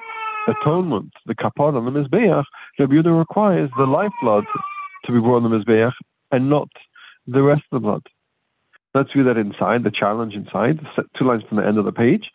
atonement, 0.48 1.12
the 1.25 1.36
kapara 1.36 1.74
the 1.74 1.91
Mizbeach, 1.91 2.46
Rabbi 2.79 2.94
Yehuda 2.94 3.20
requires 3.20 3.70
the 3.77 3.84
lifeblood 3.84 4.46
to 5.03 5.12
be 5.12 5.20
brought 5.20 5.44
on 5.44 5.51
the 5.51 5.58
Mizbeach 5.58 5.91
and 6.32 6.50
not 6.50 6.70
the 7.27 7.44
rest 7.44 7.63
of 7.74 7.82
the 7.82 7.86
blood. 7.86 8.03
Let's 8.96 9.13
read 9.13 9.27
that 9.27 9.38
inside, 9.38 9.84
the 9.84 9.91
challenge 9.91 10.34
inside, 10.34 10.79
two 11.18 11.25
lines 11.25 11.44
from 11.50 11.58
the 11.58 11.65
end 11.65 11.77
of 11.77 11.84
the 11.84 11.91
page. 11.91 12.32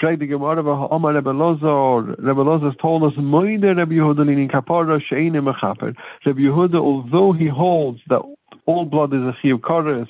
Frag 0.00 0.18
the 0.18 0.26
Gemara 0.26 0.62
Omar 0.90 1.12
Rebbe 1.12 1.30
Lozar. 1.30 2.16
Rebbe 2.18 2.42
Lozar 2.42 2.74
told 2.80 3.02
us, 3.04 3.12
Moide 3.18 3.76
Rebbe 3.76 3.92
Yehuda 3.92 4.20
linin 4.20 4.50
kapara 4.50 4.98
she'ene 4.98 5.34
mechaper. 5.34 5.94
Rebbe 6.24 6.40
Yehuda, 6.40 6.76
although 6.76 7.32
he 7.32 7.46
holds 7.46 8.00
that 8.08 8.22
all 8.64 8.86
blood 8.86 9.12
is 9.12 9.20
a 9.20 9.36
chiyuv 9.44 9.60
kares, 9.60 10.08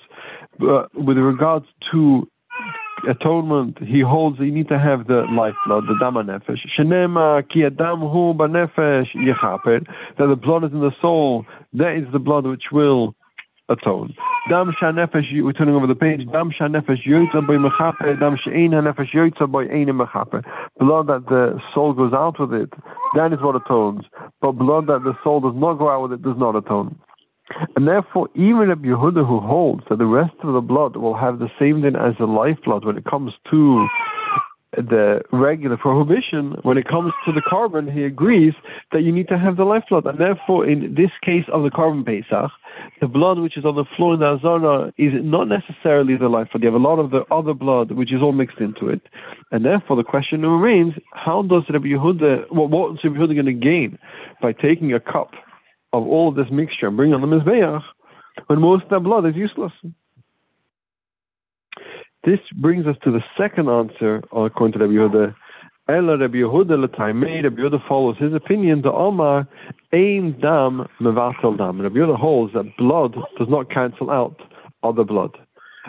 but 0.61 0.95
with 0.95 1.17
regards 1.17 1.67
to 1.91 2.29
atonement, 3.09 3.79
he 3.83 4.01
holds 4.01 4.39
you 4.39 4.53
need 4.53 4.69
to 4.69 4.79
have 4.79 5.09
the 5.09 5.25
lifeblood, 5.33 5.85
the 5.89 5.97
dama 5.99 6.23
nefesh. 6.23 6.59
Shenema 6.79 7.43
ki 7.49 7.65
adam 7.65 8.01
hu 8.01 8.33
nefesh 8.35 9.09
yechaper. 9.17 9.85
That 10.19 10.27
the 10.29 10.37
blood 10.37 10.63
is 10.63 10.73
in 10.73 10.81
the 10.81 10.93
soul. 11.03 11.45
That 11.73 11.97
is 11.97 12.05
the 12.13 12.21
blood 12.21 12.47
which 12.47 12.71
will 12.71 13.17
atone. 13.71 14.15
Dam 14.49 14.73
shanefesh, 14.81 15.43
we're 15.43 15.53
turning 15.53 15.75
over 15.75 15.87
the 15.87 15.95
page. 15.95 16.27
Dam 16.33 16.51
shanefesh 16.51 17.07
yotza 17.07 17.47
by 17.47 17.55
mechape. 17.55 18.21
Dam 18.21 18.37
she'ein 18.43 18.73
hanefesh 18.73 19.13
yotza 19.15 19.51
by 19.51 19.63
ein 19.63 19.87
mechape. 19.87 20.45
Blood 20.79 21.07
that 21.07 21.27
the 21.29 21.59
soul 21.75 21.93
goes 21.93 22.13
out 22.13 22.39
with 22.39 22.53
it, 22.53 22.73
that 23.15 23.33
is 23.33 23.41
what 23.41 23.57
atones. 23.57 24.05
But 24.41 24.53
blood 24.53 24.87
that 24.89 25.05
the 25.05 25.15
soul 25.23 25.41
does 25.41 25.55
not 25.55 25.75
go 25.75 25.89
out 25.89 26.03
with 26.03 26.13
it 26.13 26.23
does 26.23 26.37
not 26.37 26.57
atone. 26.57 26.99
And 27.77 27.89
therefore, 27.89 28.29
even 28.35 28.69
Rabbi 28.69 28.89
Yehuda, 28.89 29.27
who 29.27 29.41
holds 29.41 29.83
that 29.89 29.99
the 29.99 30.07
rest 30.07 30.35
of 30.43 30.55
the 30.55 30.61
blood 30.61 30.97
will 30.97 31.17
have 31.17 31.39
the 31.39 31.51
same 31.59 31.83
thing 31.83 31.97
as 31.97 32.15
the 32.19 32.27
lifeblood 32.27 32.85
when 32.85 32.97
it 32.97 33.05
comes 33.05 33.33
to 33.51 33.89
the 34.77 35.21
regular 35.33 35.77
prohibition, 35.77 36.55
when 36.63 36.79
it 36.79 36.87
comes 36.87 37.13
to 37.27 37.33
the 37.33 37.43
korban, 37.43 37.93
he 37.93 38.05
agrees 38.05 38.55
that 38.93 39.03
you 39.03 39.11
need 39.11 39.27
to 39.29 39.39
have 39.39 39.57
the 39.57 39.65
lifeblood. 39.65 40.07
And 40.07 40.19
therefore, 40.19 40.65
in 40.67 40.95
this 40.95 41.11
case 41.25 41.45
of 41.53 41.65
the 41.65 41.71
korban 41.71 42.07
Pesach, 42.07 42.51
the 43.01 43.09
blood 43.09 43.39
which 43.39 43.57
is 43.57 43.65
on 43.65 43.77
the 43.77 43.85
floor 43.97 44.15
in 44.15 44.21
the 44.21 44.27
Azara 44.27 44.93
is 44.99 45.13
not 45.23 45.49
necessarily 45.49 46.17
the 46.17 46.29
life 46.29 46.49
lifeblood. 46.53 46.63
You 46.63 46.73
have 46.73 46.81
a 46.81 46.85
lot 46.85 46.99
of 46.99 47.11
the 47.11 47.25
other 47.31 47.55
blood 47.55 47.93
which 47.93 48.13
is 48.13 48.23
all 48.23 48.33
mixed 48.33 48.59
into 48.59 48.89
it. 48.89 49.03
And 49.51 49.65
therefore, 49.65 49.97
the 49.97 50.05
question 50.05 50.43
remains 50.43 50.95
how 51.13 51.43
does 51.43 51.65
Rabbi 51.69 51.89
Yehuda, 51.89 52.51
what, 52.53 52.71
what's 52.71 53.05
Rabbi 53.05 53.17
Yehuda 53.17 53.35
going 53.35 53.47
to 53.47 53.53
gain 53.53 53.99
by 54.43 54.53
taking 54.53 54.93
a 54.93 55.01
cup 55.01 55.33
of 55.93 56.07
all 56.07 56.29
of 56.29 56.37
this 56.37 56.51
mixture 56.51 56.87
and 56.87 56.97
bringing 56.97 57.15
on 57.15 57.21
the 57.21 57.27
Mizbeach 57.27 57.83
when 58.47 58.61
most 58.61 58.85
of 58.85 58.91
that 58.91 59.01
blood 59.01 59.27
is 59.27 59.37
useless? 59.37 59.73
This 62.25 62.41
brings 62.61 62.87
us 62.87 62.97
to 63.05 63.11
the 63.11 63.23
second 63.39 63.69
answer 63.71 64.23
according 64.33 64.73
to 64.73 64.79
Rabbi 64.79 64.93
Yehuda. 64.93 65.35
Ella 65.91 66.17
Rabbi 66.17 66.39
Yehuda 66.39 66.79
l'taimei, 66.79 67.43
Rabbi 67.43 67.63
Yehuda 67.63 67.89
follows 67.89 68.17
his 68.19 68.33
opinion, 68.33 68.83
the 68.83 68.93
Omar, 68.93 69.49
aim 69.93 70.39
dam 70.41 70.87
mevatel 71.01 71.59
dam. 71.59 71.81
Rabbi 71.81 71.97
Yehuda 71.97 72.17
holds 72.17 72.53
that 72.55 72.77
blood 72.77 73.17
does 73.39 73.49
not 73.49 73.71
cancel 73.71 74.09
out 74.09 74.41
other 74.85 75.03
blood. 75.03 75.37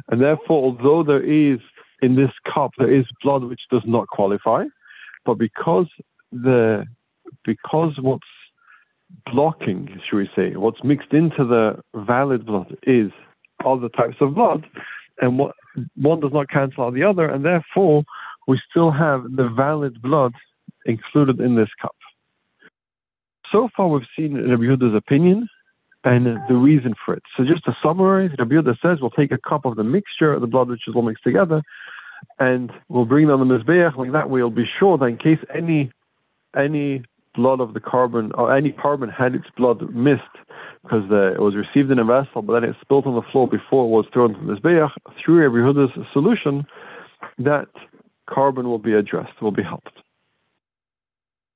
And 0.10 0.20
therefore, 0.20 0.64
although 0.64 1.04
there 1.04 1.22
is, 1.22 1.60
in 2.02 2.16
this 2.16 2.32
cup, 2.52 2.72
there 2.80 2.92
is 2.92 3.06
blood 3.22 3.44
which 3.44 3.62
does 3.70 3.84
not 3.86 4.08
qualify, 4.08 4.64
but 5.24 5.36
because 5.36 5.88
the, 6.32 6.86
because 7.46 8.00
what's 8.02 8.24
blocking, 9.32 9.88
should 10.10 10.18
we 10.18 10.30
say, 10.36 10.56
what's 10.56 10.84
mixed 10.84 11.14
into 11.14 11.46
the 11.46 11.76
valid 11.94 12.46
blood 12.48 12.76
is 12.84 13.12
other 13.64 13.90
types 13.90 14.18
of 14.20 14.34
blood, 14.34 14.66
and 15.22 15.38
what 15.38 15.56
one 15.96 16.20
does 16.20 16.34
not 16.34 16.50
cancel 16.50 16.86
out 16.86 16.96
the 16.96 17.04
other, 17.04 17.30
and 17.30 17.46
therefore 17.46 18.04
we 18.48 18.60
still 18.70 18.92
have 18.92 19.24
the 19.36 19.50
valid 19.50 20.02
blood 20.02 20.34
included 20.86 21.40
in 21.40 21.56
this 21.56 21.70
cup. 21.82 21.96
So 23.52 23.70
far, 23.76 23.88
we've 23.88 24.04
seen 24.18 24.36
Rabbi 24.36 24.64
Yehuda's 24.64 24.96
opinion 24.96 25.48
and 26.04 26.26
the 26.48 26.56
reason 26.56 26.96
for 27.06 27.14
it. 27.14 27.24
So, 27.38 27.44
just 27.44 27.64
to 27.66 27.76
summarize, 27.84 28.32
Rabbi 28.38 28.56
Yehuda 28.56 28.80
says 28.82 29.00
we'll 29.02 29.12
take 29.12 29.32
a 29.32 29.38
cup 29.38 29.66
of 29.66 29.76
the 29.76 29.84
mixture 29.84 30.34
of 30.34 30.42
the 30.42 30.48
blood, 30.48 30.70
which 30.70 30.88
is 30.88 30.96
all 30.96 31.04
mixed 31.04 31.24
together, 31.24 31.62
and 32.40 32.72
we'll 32.90 33.06
bring 33.06 33.28
it 33.28 33.32
on 33.32 33.46
the 33.46 33.46
mizbeach. 33.46 33.96
Like 33.98 34.12
that, 34.14 34.30
we'll 34.30 34.50
be 34.50 34.66
sure 34.80 34.98
that 34.98 35.06
in 35.06 35.18
case 35.18 35.40
any 35.54 35.92
any 36.56 37.04
blood 37.36 37.62
of 37.62 37.74
the 37.74 37.80
korban 37.80 38.32
or 38.36 38.56
any 38.56 38.72
korban 38.72 39.14
had 39.14 39.36
its 39.36 39.48
blood 39.56 39.94
missed 39.94 40.22
because 40.84 41.08
the, 41.10 41.34
it 41.34 41.40
was 41.40 41.56
received 41.56 41.92
in 41.92 42.00
a 42.00 42.04
vessel, 42.04 42.42
but 42.42 42.60
then 42.60 42.70
it 42.70 42.76
spilled 42.82 43.06
on 43.06 43.16
the 43.16 43.22
floor 43.32 43.48
before 43.48 43.86
it 43.86 43.90
was 43.90 44.06
thrown 44.12 44.34
to 44.34 44.40
the 44.40 44.54
Mizbeach, 44.54 44.90
through 45.24 45.42
Rabbi 45.44 45.56
Yehuda's 45.56 45.92
solution, 46.12 46.66
that 47.38 47.70
korban 48.32 48.64
will 48.64 48.80
be 48.80 48.94
addressed, 48.94 49.42
will 49.42 49.52
be 49.52 49.64
helped. 49.64 49.98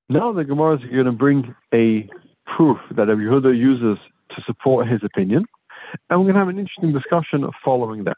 Now 0.10 0.32
the 0.34 0.44
Gemara 0.44 0.76
is 0.76 0.84
going 0.92 1.06
to 1.06 1.12
bring 1.12 1.56
a 1.74 2.08
proof 2.56 2.78
that 2.92 3.08
Rabbi 3.08 3.22
Yehuda 3.22 3.58
uses 3.58 3.98
to 4.36 4.42
support 4.46 4.88
his 4.88 5.02
opinion, 5.04 5.46
and 6.10 6.20
we're 6.20 6.26
going 6.32 6.36
to 6.36 6.40
have 6.40 6.48
an 6.50 6.60
interesting 6.60 6.94
discussion 6.94 7.50
following 7.64 8.04
that. 8.04 8.18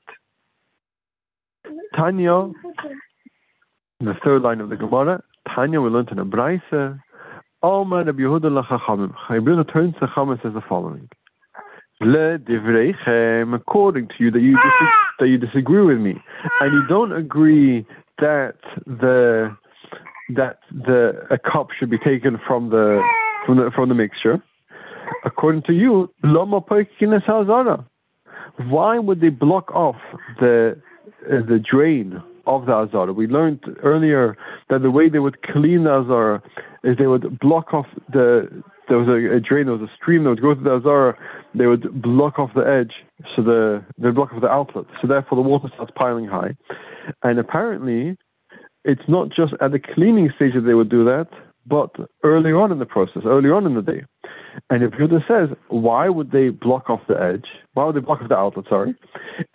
Tanya, 1.95 2.51
the 3.99 4.13
third 4.23 4.41
line 4.41 4.59
of 4.59 4.69
the 4.69 4.75
Gemara, 4.75 5.23
Tanya, 5.53 5.81
we 5.81 5.89
learned 5.89 6.09
in 6.11 6.19
a 6.19 6.25
Braise, 6.25 6.61
Alma 7.63 8.03
Rabbi 8.03 8.19
Yehuda 8.19 8.63
lachachamim. 8.63 9.13
Rabbi 9.29 9.71
turns 9.71 9.93
to 9.95 10.07
Chacham 10.07 10.39
says 10.43 10.53
the 10.53 10.61
following: 10.67 11.09
Le 12.01 12.37
divreichem, 12.37 13.55
according 13.55 14.09
to 14.09 14.13
you 14.19 14.31
that 14.31 14.41
you 14.41 14.57
that 15.19 15.27
you 15.27 15.37
disagree 15.37 15.81
with 15.81 15.97
me, 15.97 16.21
and 16.61 16.73
you 16.73 16.85
don't 16.87 17.13
agree 17.13 17.85
that 18.19 18.57
the 18.85 19.55
that 20.35 20.59
the 20.71 21.25
a 21.31 21.37
cup 21.37 21.69
should 21.77 21.89
be 21.89 21.97
taken 21.99 22.39
from 22.47 22.69
the 22.69 23.01
from 23.45 23.57
the 23.57 23.71
from 23.73 23.89
the 23.89 23.95
mixture. 23.95 24.41
According 25.23 25.63
to 25.63 25.73
you, 25.73 26.11
lama 26.23 26.61
Why 28.69 28.99
would 28.99 29.21
they 29.21 29.29
block 29.29 29.71
off 29.71 29.95
the 30.39 30.81
uh, 31.25 31.45
the 31.47 31.59
drain 31.59 32.21
of 32.47 32.65
the 32.65 32.73
Azara. 32.73 33.13
We 33.13 33.27
learned 33.27 33.59
earlier 33.83 34.37
that 34.69 34.81
the 34.81 34.89
way 34.89 35.09
they 35.09 35.19
would 35.19 35.41
clean 35.43 35.83
the 35.83 35.91
Azara 35.91 36.41
is 36.83 36.97
they 36.97 37.07
would 37.07 37.39
block 37.39 37.73
off 37.73 37.85
the 38.11 38.63
there 38.87 38.97
was 38.97 39.09
a, 39.09 39.35
a, 39.35 39.39
drain, 39.41 39.65
there 39.65 39.75
was 39.75 39.89
a 39.89 39.93
stream 40.01 40.23
that 40.23 40.29
would 40.29 40.41
go 40.41 40.55
to 40.55 40.61
the 40.61 40.75
Azara, 40.75 41.17
they 41.53 41.65
would 41.65 42.01
block 42.01 42.39
off 42.39 42.51
the 42.55 42.61
edge, 42.61 42.93
so 43.35 43.43
the 43.43 43.83
they 43.97 44.11
block 44.11 44.31
off 44.33 44.41
the 44.41 44.47
outlet. 44.47 44.85
So 45.01 45.07
therefore 45.07 45.35
the 45.35 45.47
water 45.47 45.69
starts 45.73 45.91
piling 45.99 46.25
high. 46.25 46.55
And 47.23 47.39
apparently 47.39 48.17
it's 48.83 49.01
not 49.07 49.29
just 49.29 49.53
at 49.61 49.71
the 49.71 49.79
cleaning 49.79 50.31
stage 50.35 50.53
that 50.53 50.61
they 50.61 50.73
would 50.73 50.89
do 50.89 51.03
that, 51.05 51.27
but 51.65 51.95
earlier 52.23 52.59
on 52.59 52.71
in 52.71 52.79
the 52.79 52.85
process, 52.85 53.23
earlier 53.25 53.53
on 53.53 53.65
in 53.65 53.75
the 53.75 53.81
day. 53.81 54.03
And 54.69 54.83
if 54.83 54.91
Yehuda 54.91 55.27
says, 55.27 55.55
why 55.67 56.09
would 56.09 56.31
they 56.31 56.49
block 56.49 56.89
off 56.89 57.01
the 57.07 57.21
edge? 57.21 57.45
Why 57.73 57.85
would 57.85 57.95
they 57.95 57.99
block 57.99 58.21
off 58.21 58.29
the 58.29 58.37
outlet, 58.37 58.65
sorry? 58.69 58.95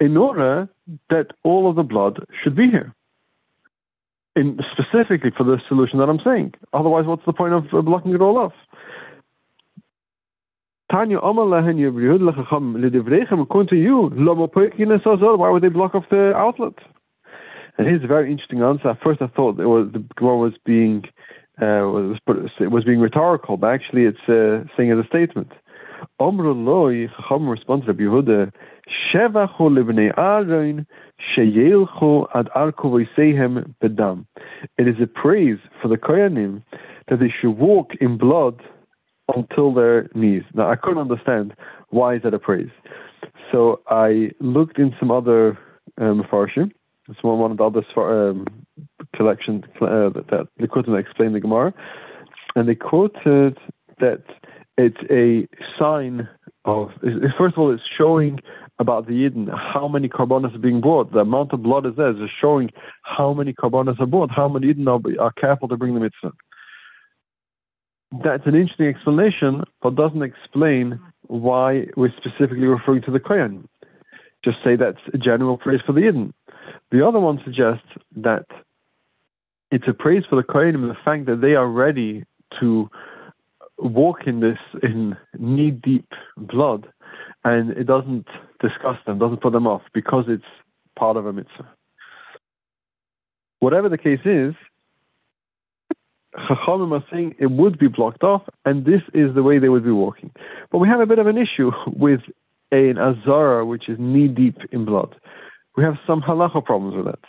In 0.01 0.17
order 0.17 0.69
that 1.11 1.29
all 1.43 1.69
of 1.69 1.77
the 1.77 1.83
blood 1.83 2.25
should 2.43 2.55
be 2.55 2.71
here. 2.71 2.95
In 4.37 4.61
specifically 4.73 5.31
for 5.37 5.45
the 5.45 5.59
solution 5.69 5.99
that 5.99 6.09
I'm 6.09 6.21
saying. 6.25 6.55
Otherwise, 6.73 7.07
what's 7.07 7.25
the 7.27 7.33
point 7.33 7.55
of 7.55 7.85
blocking 7.85 8.15
it 8.15 8.21
all 8.21 8.39
off? 8.39 8.53
Tanya 10.91 11.19
you, 13.77 14.11
why 15.39 15.49
would 15.49 15.63
they 15.63 15.69
block 15.69 15.95
off 15.95 16.05
the 16.11 16.35
outlet? 16.37 16.75
And 17.79 17.87
here's 17.87 18.05
a 18.05 18.07
very 18.07 18.31
interesting 18.31 18.63
answer. 18.63 18.89
At 18.91 19.03
first, 19.03 19.23
I 19.23 19.29
thought 19.29 19.59
it 19.59 19.67
was 19.67 19.89
the 19.93 20.05
Gemara 20.17 20.37
was 20.37 20.55
being 20.65 21.05
uh, 21.61 21.85
was 21.85 22.19
was 22.61 22.85
being 22.85 23.01
rhetorical, 23.01 23.57
but 23.57 23.73
actually 23.73 24.05
it's 24.05 24.29
uh, 24.29 24.65
saying 24.77 24.91
as 24.91 24.99
a 24.99 25.07
statement. 25.07 25.53
Omru 26.21 27.09
Chacham 27.17 27.49
responds 27.49 27.87
to 27.87 27.95
Yehuda, 27.95 28.53
Shevachu 29.13 29.61
libnei 29.61 30.13
Aaron 30.19 30.87
sheyelchu 31.37 32.27
ad 32.35 32.49
arkovoisehem 32.57 33.75
bedam. 33.83 34.27
It 34.79 34.89
is 34.89 34.97
a 35.01 35.07
praise 35.07 35.59
for 35.81 35.89
the 35.89 35.97
Koyanim 35.97 36.63
that 37.09 37.21
they 37.21 37.33
should 37.41 37.59
walk 37.59 37.93
in 38.01 38.19
blood 38.19 38.61
until 39.35 39.73
their 39.73 40.09
knees. 40.15 40.43
Now, 40.55 40.71
I 40.71 40.77
couldn't 40.77 40.99
understand 40.99 41.55
why 41.91 42.17
is 42.17 42.23
that 42.23 42.35
a 42.35 42.39
praise. 42.39 42.71
So 43.51 43.81
I 43.89 44.31
looked 44.41 44.79
in 44.79 44.95
some 44.99 45.11
other 45.11 45.59
um, 45.99 46.25
farshim. 46.31 46.73
It's 47.09 47.23
one 47.23 47.51
of 47.51 47.57
the 47.57 47.65
other 47.65 48.31
um, 48.31 48.47
collection 49.15 49.65
uh, 49.81 50.11
that 50.11 50.49
the 50.59 50.69
Kutim 50.69 50.99
explained 50.99 51.35
the 51.35 51.41
Gemara, 51.41 51.75
and 52.55 52.69
they 52.69 52.75
quoted 52.75 53.59
that 53.99 54.23
it's 54.79 54.97
a 55.11 55.49
sign 55.79 56.29
of. 56.65 56.91
First 57.39 57.55
of 57.55 57.59
all, 57.59 57.73
it's 57.73 57.83
showing 57.99 58.39
about 58.79 59.07
the 59.07 59.13
Yidden, 59.13 59.49
how 59.49 59.89
many 59.89 60.09
korbanos 60.09 60.55
are 60.55 60.59
being 60.59 60.81
brought, 60.81 61.13
the 61.13 61.21
amount 61.21 61.53
of 61.53 61.63
blood 61.63 61.87
is 61.87 61.93
there, 61.97 62.11
is 62.11 62.31
showing 62.41 62.71
how 63.03 63.33
many 63.33 63.53
korbanos 63.53 64.01
are 64.01 64.07
brought, 64.07 64.31
how 64.31 64.49
many 64.49 64.73
Yidden 64.73 64.89
are, 64.89 65.23
are 65.23 65.33
careful 65.33 65.69
to 65.69 65.77
bring 65.77 65.95
the 65.95 66.01
mitzvah. 66.01 66.33
That's 68.25 68.47
an 68.47 68.55
interesting 68.55 68.87
explanation, 68.87 69.63
but 69.83 69.95
doesn't 69.95 70.23
explain 70.23 71.01
why 71.29 71.87
we're 71.97 72.13
specifically 72.17 72.67
referring 72.67 73.03
to 73.03 73.11
the 73.11 73.21
Kohen. 73.21 73.69
Just 74.45 74.59
say 74.65 74.77
that's 74.77 74.99
a 75.15 75.19
general 75.19 75.59
phrase 75.63 75.81
for 75.87 75.93
the 75.93 76.01
Yidden. 76.01 76.33
The 76.91 77.07
other 77.07 77.21
one 77.21 77.41
suggests 77.45 77.87
that 78.17 78.47
it's 79.71 79.89
a 79.89 79.95
praise 79.95 80.25
for 80.29 80.37
the 80.37 80.43
Kohanim, 80.43 80.89
the 80.89 80.97
fact 81.05 81.27
that 81.27 81.41
they 81.41 81.55
are 81.55 81.67
ready 81.67 82.25
to 82.61 82.91
walk 83.79 84.27
in 84.27 84.41
this 84.41 84.59
in 84.83 85.17
knee 85.39 85.71
deep 85.71 86.09
blood, 86.37 86.89
and 87.45 87.71
it 87.71 87.85
doesn't 87.85 88.27
disgust 88.61 89.05
them, 89.07 89.19
doesn't 89.19 89.41
put 89.41 89.53
them 89.53 89.67
off 89.67 89.83
because 89.93 90.27
it's 90.29 90.45
part 90.97 91.17
of 91.17 91.27
a 91.27 91.33
mitzvah. 91.33 91.69
Whatever 93.61 93.89
the 93.89 93.99
case 93.99 94.21
is, 94.25 94.55
Chachamim 96.37 96.93
are 96.93 97.05
saying 97.11 97.35
it 97.39 97.51
would 97.51 97.79
be 97.79 97.89
blocked 97.89 98.23
off, 98.23 98.43
and 98.65 98.85
this 98.85 99.03
is 99.13 99.35
the 99.35 99.43
way 99.43 99.59
they 99.59 99.69
would 99.69 99.85
be 99.85 99.91
walking. 99.91 100.31
But 100.71 100.79
we 100.79 100.89
have 100.89 101.01
a 101.01 101.07
bit 101.07 101.19
of 101.19 101.27
an 101.27 101.37
issue 101.37 101.71
with 101.87 102.21
an 102.71 102.99
azara 102.99 103.67
which 103.67 103.89
is 103.89 103.99
knee 103.99 104.29
deep 104.29 104.59
in 104.71 104.85
blood. 104.85 105.15
We 105.77 105.85
have 105.85 105.95
some 106.07 106.21
halacha 106.23 106.65
problems 106.65 106.97
with 106.97 107.07
that. 107.07 107.21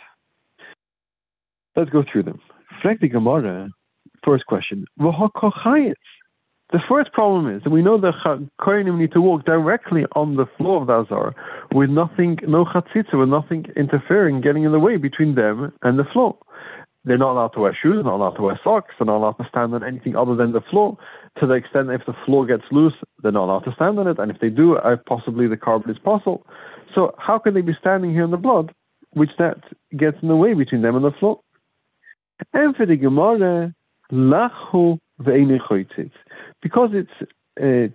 Let's 1.76 1.90
go 1.90 2.04
through 2.10 2.24
them. 2.24 2.40
Frek 2.82 3.00
Gemara, 3.10 3.70
first 4.24 4.46
question. 4.46 4.86
The 6.72 6.80
first 6.88 7.12
problem 7.12 7.54
is 7.54 7.62
that 7.62 7.70
we 7.70 7.82
know 7.82 8.00
that 8.00 8.14
Kohanim 8.60 8.98
need 8.98 9.12
to 9.12 9.20
walk 9.20 9.44
directly 9.44 10.04
on 10.16 10.36
the 10.36 10.46
floor 10.56 10.80
of 10.80 10.86
the 10.88 11.00
Azar 11.00 11.34
with 11.72 11.90
nothing, 11.90 12.38
no 12.46 12.64
chatzitza, 12.64 13.18
with 13.18 13.28
nothing 13.28 13.66
interfering, 13.76 14.40
getting 14.40 14.64
in 14.64 14.72
the 14.72 14.78
way 14.78 14.96
between 14.96 15.34
them 15.34 15.72
and 15.82 15.98
the 15.98 16.04
floor. 16.04 16.36
They're 17.04 17.18
not 17.18 17.32
allowed 17.32 17.48
to 17.48 17.60
wear 17.60 17.76
shoes, 17.80 17.96
they're 17.96 18.04
not 18.04 18.16
allowed 18.16 18.36
to 18.36 18.42
wear 18.42 18.58
socks, 18.64 18.94
they're 18.98 19.06
not 19.06 19.18
allowed 19.18 19.38
to 19.38 19.46
stand 19.48 19.74
on 19.74 19.84
anything 19.84 20.16
other 20.16 20.34
than 20.34 20.52
the 20.52 20.62
floor. 20.62 20.96
To 21.40 21.46
the 21.46 21.52
extent 21.52 21.88
that 21.88 22.00
if 22.00 22.06
the 22.06 22.16
floor 22.24 22.46
gets 22.46 22.64
loose, 22.70 22.94
they're 23.22 23.32
not 23.32 23.44
allowed 23.44 23.64
to 23.66 23.74
stand 23.74 23.98
on 23.98 24.08
it, 24.08 24.18
and 24.18 24.30
if 24.30 24.40
they 24.40 24.48
do, 24.48 24.76
uh, 24.76 24.96
possibly 25.06 25.46
the 25.46 25.56
korban 25.56 25.90
is 25.90 25.98
posul. 25.98 26.46
So 26.94 27.14
how 27.18 27.38
can 27.38 27.54
they 27.54 27.60
be 27.60 27.76
standing 27.80 28.12
here 28.12 28.24
in 28.24 28.30
the 28.30 28.36
blood, 28.36 28.72
which 29.12 29.30
that 29.38 29.58
gets 29.96 30.16
in 30.22 30.28
the 30.28 30.36
way 30.36 30.54
between 30.54 30.82
them 30.82 30.96
and 30.96 31.04
the 31.04 31.12
floor? 31.12 31.40
And 32.52 32.74
for 32.76 32.86
the 32.86 32.96
Gemara, 32.96 33.74
lachu 34.12 34.98
because 36.62 36.90
it's 36.92 37.30
it's 37.56 37.94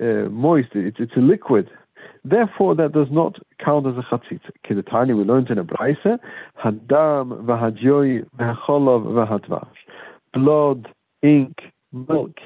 uh, 0.00 0.28
moist, 0.30 0.68
it's, 0.74 0.96
it's 0.98 1.12
a 1.16 1.20
liquid. 1.20 1.68
Therefore, 2.24 2.74
that 2.76 2.92
does 2.92 3.08
not 3.10 3.36
count 3.62 3.86
as 3.86 3.94
a 3.96 4.02
chatzit. 4.02 4.40
Kedetani, 4.66 5.14
we 5.16 5.24
learned 5.24 5.50
in 5.50 5.58
a 5.58 5.64
brayse, 5.64 6.18
hadam 6.64 7.44
v'hadyoy 7.44 8.24
v'cholav 8.38 9.04
v'hadvash. 9.04 9.68
Blood, 10.32 10.88
ink, 11.22 11.58
milk. 11.92 12.36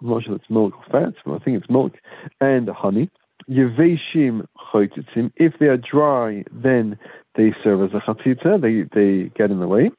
I'm 0.00 0.10
not 0.10 0.24
sure 0.24 0.36
it's 0.36 0.48
milk 0.48 0.74
or 0.76 0.84
fat, 0.92 1.14
but 1.24 1.40
I 1.40 1.44
think 1.44 1.60
it's 1.60 1.70
milk, 1.70 1.94
and 2.40 2.68
honey. 2.68 3.10
Yeveshim 3.50 4.46
If 5.36 5.54
they 5.58 5.66
are 5.66 5.76
dry, 5.76 6.44
then 6.52 6.98
they 7.36 7.54
serve 7.62 7.82
as 7.82 7.90
a 7.94 8.00
chatzitza, 8.00 8.60
they, 8.60 8.84
they 8.94 9.30
get 9.30 9.50
in 9.50 9.60
the 9.60 9.68
way. 9.68 9.90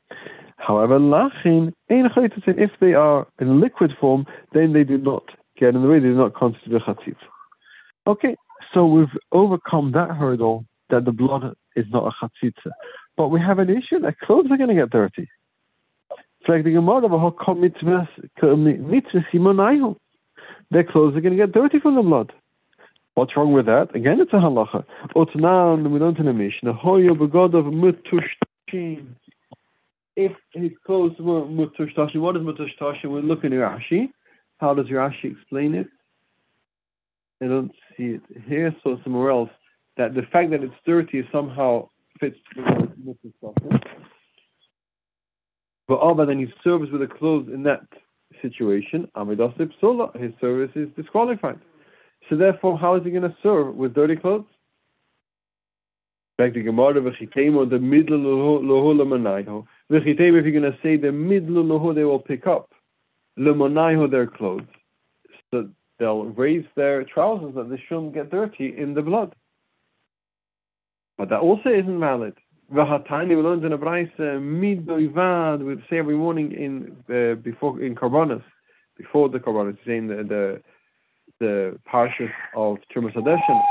However, 0.57 0.99
lachin 0.99 1.73
ein 1.89 2.09
if 2.15 2.71
they 2.79 2.93
are 2.93 3.27
in 3.39 3.61
liquid 3.61 3.93
form, 3.99 4.25
then 4.53 4.73
they 4.73 4.83
do 4.83 4.97
not 4.97 5.23
get 5.57 5.75
in 5.75 5.81
the 5.81 5.87
way, 5.87 5.99
they 5.99 6.07
do 6.07 6.15
not 6.15 6.33
constitute 6.33 6.81
a 6.81 6.85
chatzitz. 6.91 7.15
Okay, 8.05 8.35
so 8.73 8.85
we've 8.85 9.17
overcome 9.31 9.91
that 9.93 10.11
hurdle 10.11 10.65
that 10.89 11.05
the 11.05 11.11
blood 11.11 11.53
is 11.75 11.85
not 11.91 12.11
a 12.11 12.25
chatzitza. 12.25 12.71
But 13.15 13.29
we 13.29 13.39
have 13.39 13.59
an 13.59 13.69
issue 13.69 13.99
that 13.99 14.19
clothes 14.19 14.47
are 14.51 14.57
going 14.57 14.69
to 14.69 14.75
get 14.75 14.89
dirty. 14.89 15.29
Their 16.47 16.63
clothes 20.83 21.15
are 21.15 21.21
going 21.21 21.37
to 21.37 21.45
get 21.45 21.51
dirty 21.51 21.79
from 21.79 21.95
the 21.95 22.01
blood. 22.01 22.31
What's 23.17 23.35
wrong 23.35 23.51
with 23.51 23.65
that? 23.65 23.95
Again, 23.95 24.21
it's 24.21 24.31
a 24.31 24.35
halacha. 24.35 24.85
Otnan, 25.15 25.89
we 25.89 25.97
don't 25.97 26.19
in 26.19 26.27
a 26.27 26.33
Mishnah. 26.33 26.75
Hoyo 26.75 27.17
begodov 27.17 27.65
mutushtin 27.73 29.07
if 30.15 30.33
his 30.53 30.69
clothes 30.85 31.15
were 31.19 31.41
mutushtashi, 31.41 32.17
what 32.17 32.35
is 32.35 32.43
mutushtashi? 32.43 33.05
We're 33.05 33.21
looking 33.21 33.53
at 33.53 33.59
Rashi. 33.59 34.09
How 34.57 34.75
does 34.75 34.85
Rashi 34.85 35.31
explain 35.31 35.73
it? 35.73 35.87
I 37.41 37.47
don't 37.47 37.71
see 37.95 38.17
it 38.17 38.21
here, 38.47 38.75
so 38.83 38.99
somewhere 39.03 39.31
else. 39.31 39.49
That 39.97 40.13
the 40.13 40.21
fact 40.31 40.51
that 40.51 40.63
it's 40.63 40.75
dirty 40.85 41.27
somehow 41.31 41.89
fits 42.19 42.37
mutushtashi. 42.55 43.81
But 45.87 46.07
Abba 46.07 46.27
then 46.27 46.37
he 46.37 46.53
serves 46.63 46.91
with 46.91 47.01
the 47.01 47.07
clothes 47.07 47.47
in 47.51 47.63
that 47.63 47.81
situation. 48.43 49.07
Amidasip 49.15 49.71
Sola, 49.81 50.11
his 50.19 50.33
service 50.39 50.71
is 50.75 50.89
disqualified. 50.95 51.59
So 52.29 52.35
therefore, 52.35 52.77
how 52.77 52.95
is 52.95 53.03
he 53.03 53.11
going 53.11 53.23
to 53.23 53.35
serve 53.41 53.75
with 53.75 53.93
dirty 53.93 54.15
clothes? 54.15 54.45
Back 56.37 56.53
to 56.53 56.61
Gemara, 56.61 56.93
the 56.93 57.79
middle 57.79 58.19
lohola 58.19 59.05
manaiho. 59.05 59.65
if 59.89 60.05
you're 60.05 60.61
going 60.61 60.71
to 60.71 60.77
say 60.83 60.97
the 60.97 61.11
middle 61.11 61.63
loho, 61.63 61.95
they 61.95 62.03
will 62.03 62.19
pick 62.19 62.45
up 62.45 62.69
lemonaiho 63.39 64.09
their 64.11 64.27
clothes. 64.27 64.67
So 65.51 65.69
they'll 65.99 66.25
raise 66.25 66.65
their 66.75 67.03
trousers 67.05 67.55
that 67.55 67.69
they 67.69 67.81
shouldn't 67.87 68.13
get 68.13 68.29
dirty 68.29 68.75
in 68.77 68.93
the 68.93 69.01
blood. 69.01 69.33
But 71.17 71.29
that 71.29 71.39
also 71.39 71.69
isn't 71.69 71.99
valid. 71.99 72.35
Vahatani, 72.71 73.29
we 73.29 73.35
learned 73.37 73.63
in 73.63 73.73
a 73.73 73.77
brayse 73.77 74.19
midoivad. 74.19 75.65
We 75.65 75.81
say 75.89 75.97
every 75.97 76.17
morning 76.17 76.51
in 76.51 76.97
uh, 77.09 77.35
before 77.35 77.81
in 77.81 77.95
karbanas, 77.95 78.43
before 78.97 79.29
the 79.29 79.39
karbanas, 79.39 79.77
saying 79.85 80.07
the 80.07 80.15
the 80.15 80.61
the 81.39 81.79
parshas 81.91 82.31
of 82.55 82.77
Trumas 82.93 83.13
Hadeshin, 83.13 83.61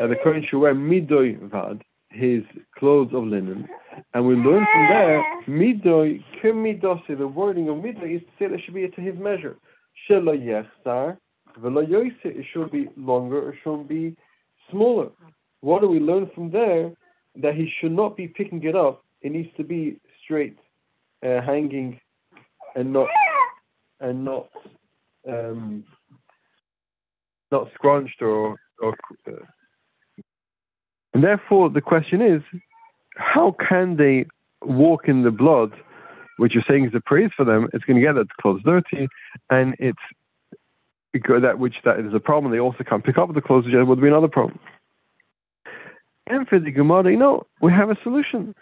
that 0.00 0.08
the 0.08 0.16
Kohen 0.22 0.44
should 0.48 0.60
wear 0.60 0.74
midoivad 0.74 1.80
his 2.10 2.42
clothes 2.78 3.12
of 3.14 3.24
linen. 3.24 3.68
And 4.14 4.26
we 4.26 4.34
learn 4.34 4.66
from 4.72 4.88
there, 4.88 5.24
midoi 5.48 6.22
kemidosi, 6.42 7.18
the 7.18 7.26
wording 7.26 7.68
of 7.68 7.76
midoi 7.76 8.16
is 8.16 8.22
to 8.22 8.28
say 8.38 8.48
that 8.48 8.60
should 8.64 8.74
be 8.74 8.88
to 8.88 9.00
his 9.00 9.18
measure. 9.18 9.56
Shelo 10.08 10.36
yechsar, 10.36 11.16
velo 11.60 11.82
it 11.82 12.46
should 12.52 12.70
be 12.70 12.88
longer, 12.96 13.48
or 13.48 13.54
shouldn't 13.62 13.88
be 13.88 14.16
smaller. 14.70 15.10
What 15.60 15.80
do 15.80 15.88
we 15.88 16.00
learn 16.00 16.30
from 16.34 16.50
there? 16.50 16.92
That 17.36 17.54
he 17.54 17.70
should 17.80 17.92
not 17.92 18.16
be 18.16 18.28
picking 18.28 18.62
it 18.64 18.76
up, 18.76 19.04
it 19.22 19.32
needs 19.32 19.48
to 19.56 19.64
be 19.64 19.98
straight, 20.22 20.58
uh, 21.24 21.40
hanging, 21.40 21.98
and 22.74 22.92
not, 22.92 23.08
and 24.00 24.24
not, 24.24 24.48
um, 25.26 25.84
not 27.52 27.68
scrunched 27.74 28.20
or, 28.22 28.56
or 28.80 28.96
uh, 29.28 29.32
and 31.14 31.22
therefore, 31.22 31.70
the 31.70 31.80
question 31.80 32.22
is, 32.22 32.42
how 33.16 33.54
can 33.68 33.96
they 33.96 34.26
walk 34.62 35.08
in 35.08 35.22
the 35.22 35.30
blood, 35.30 35.72
which 36.38 36.54
you're 36.54 36.64
saying 36.66 36.86
is 36.86 36.94
a 36.94 37.00
praise 37.00 37.30
for 37.36 37.44
them? 37.44 37.68
It's 37.72 37.84
going 37.84 38.00
to 38.00 38.06
get 38.06 38.14
that 38.14 38.28
clothes 38.40 38.62
dirty, 38.64 39.08
and 39.50 39.74
it's 39.78 39.98
that 41.12 41.58
which 41.58 41.74
that 41.84 42.00
is 42.00 42.14
a 42.14 42.20
problem. 42.20 42.52
They 42.52 42.58
also 42.58 42.84
can't 42.84 43.04
pick 43.04 43.18
up 43.18 43.32
the 43.34 43.42
clothes, 43.42 43.66
which 43.66 43.74
would 43.74 44.00
be 44.00 44.08
another 44.08 44.28
problem. 44.28 44.58
And 46.26 46.48
for 46.48 46.58
the 46.58 46.70
Gemara, 46.70 47.10
you 47.10 47.18
know, 47.18 47.46
we 47.60 47.72
have 47.72 47.90
a 47.90 47.96
solution. 48.02 48.54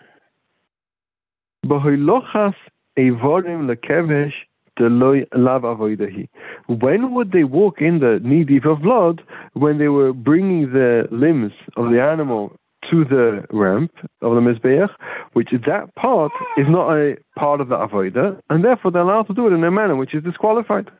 When 6.67 7.15
would 7.15 7.33
they 7.33 7.45
walk 7.45 7.81
in 7.81 8.01
the 8.01 8.21
knee 8.23 8.45
deep 8.45 8.65
of 8.65 8.83
blood? 8.83 9.23
When 9.55 9.79
they 9.79 9.89
were 9.89 10.13
bringing 10.13 10.73
the 10.73 11.07
limbs 11.11 11.53
of 11.77 11.91
the 11.91 12.03
animal 12.03 12.57
to 12.91 13.05
the 13.05 13.45
ramp 13.51 13.93
of 14.23 14.35
the 14.35 14.41
Mizbeach, 14.41 14.89
which 15.35 15.51
that 15.67 15.95
part 15.95 16.33
is 16.57 16.67
not 16.69 16.93
a 16.95 17.17
part 17.39 17.61
of 17.61 17.69
the 17.69 17.77
Avodah, 17.77 18.41
and 18.49 18.65
therefore 18.65 18.91
they're 18.91 19.03
allowed 19.03 19.29
to 19.29 19.35
do 19.35 19.47
it 19.47 19.53
in 19.53 19.63
a 19.63 19.71
manner 19.71 19.97
which 19.97 20.15
is 20.15 20.25
disqualified. 20.25 20.91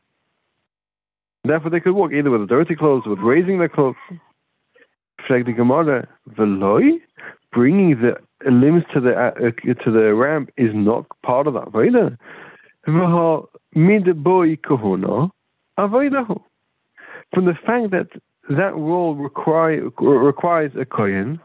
Therefore 1.43 1.71
they 1.71 1.79
could 1.79 1.93
walk 1.93 2.11
either 2.13 2.29
with 2.29 2.47
dirty 2.47 2.75
clothes 2.75 3.03
with 3.07 3.19
raising 3.19 3.59
their 3.59 3.69
clothes. 3.69 3.95
Flag 5.27 5.45
the 5.45 5.53
Gemara, 5.53 6.07
Veloy, 6.37 6.99
bringing 7.51 7.99
the 8.01 8.15
limbs 8.49 8.83
to 8.93 8.99
the 8.99 9.13
uh, 9.15 9.31
to 9.83 9.91
the 9.91 10.13
ramp 10.13 10.49
is 10.57 10.71
not 10.73 11.05
part 11.23 11.47
of 11.47 11.53
that 11.53 11.65
Avodah 11.65 12.17
boy 13.73 14.55
kahuna 14.57 15.29
avoidahu. 15.77 16.41
From 17.33 17.45
the 17.45 17.53
fact 17.65 17.91
that 17.91 18.07
that 18.49 18.75
role 18.75 19.15
require, 19.15 19.89
requires 19.99 20.71
a 20.79 20.85
kohen, 20.85 21.39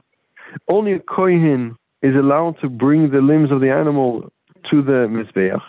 only 0.69 0.93
a 0.93 1.01
kohen 1.01 1.77
is 2.03 2.15
allowed 2.15 2.57
to 2.61 2.69
bring 2.69 3.11
the 3.11 3.21
limbs 3.21 3.51
of 3.51 3.61
the 3.61 3.71
animal 3.71 4.33
to 4.71 4.83
the 4.83 5.07
mizbeach. 5.09 5.61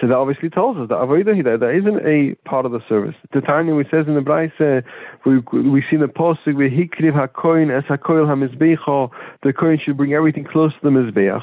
So 0.00 0.06
that 0.06 0.14
obviously 0.14 0.48
tells 0.48 0.78
us 0.78 0.88
that 0.88 0.94
avodah 0.94 1.44
that 1.44 1.60
there 1.60 1.76
isn't 1.76 2.00
a 2.06 2.34
part 2.48 2.64
of 2.64 2.72
the 2.72 2.80
service. 2.88 3.14
The 3.34 3.42
Tanya 3.42 3.74
we 3.74 3.84
says 3.90 4.06
in 4.06 4.14
the 4.14 4.22
Braise, 4.22 4.50
uh, 4.58 4.80
we 5.26 5.38
we 5.52 5.82
see 5.82 5.96
in 5.96 6.00
the 6.00 6.06
posuk 6.06 6.56
we 6.56 6.70
hikriv 6.70 7.12
hakoin 7.12 7.70
es 7.70 7.84
hakoil 7.84 8.26
hamizbecho. 8.26 9.10
The 9.42 9.52
kohen 9.52 9.78
should 9.84 9.98
bring 9.98 10.14
everything 10.14 10.44
close 10.44 10.72
to 10.72 10.80
the 10.82 10.90
mizbeach. 10.90 11.42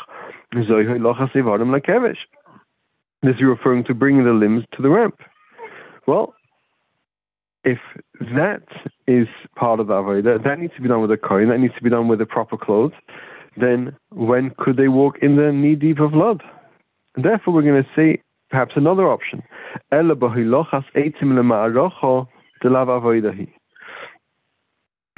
This 3.23 3.35
is 3.35 3.43
referring 3.43 3.83
to 3.85 3.93
bringing 3.93 4.25
the 4.25 4.31
limbs 4.31 4.63
to 4.73 4.81
the 4.81 4.89
ramp. 4.89 5.19
Well, 6.05 6.33
if 7.63 7.79
that 8.19 8.63
is 9.07 9.27
part 9.55 9.79
of 9.79 9.87
the 9.87 9.93
avodah, 9.93 10.43
that 10.43 10.59
needs 10.59 10.73
to 10.75 10.81
be 10.81 10.87
done 10.87 11.01
with 11.01 11.11
a 11.11 11.17
kohen. 11.17 11.49
That 11.49 11.59
needs 11.59 11.75
to 11.75 11.83
be 11.83 11.89
done 11.89 12.07
with 12.07 12.19
the 12.19 12.25
proper 12.25 12.57
clothes. 12.57 12.93
Then 13.57 13.95
when 14.11 14.51
could 14.57 14.77
they 14.77 14.87
walk 14.87 15.17
in 15.21 15.35
the 15.35 15.51
knee 15.51 15.75
deep 15.75 15.99
of 15.99 16.11
blood? 16.11 16.43
Therefore, 17.15 17.55
we're 17.55 17.63
going 17.63 17.83
to 17.83 17.89
say 17.95 18.21
perhaps 18.49 18.73
another 18.75 19.07
option. 19.07 19.41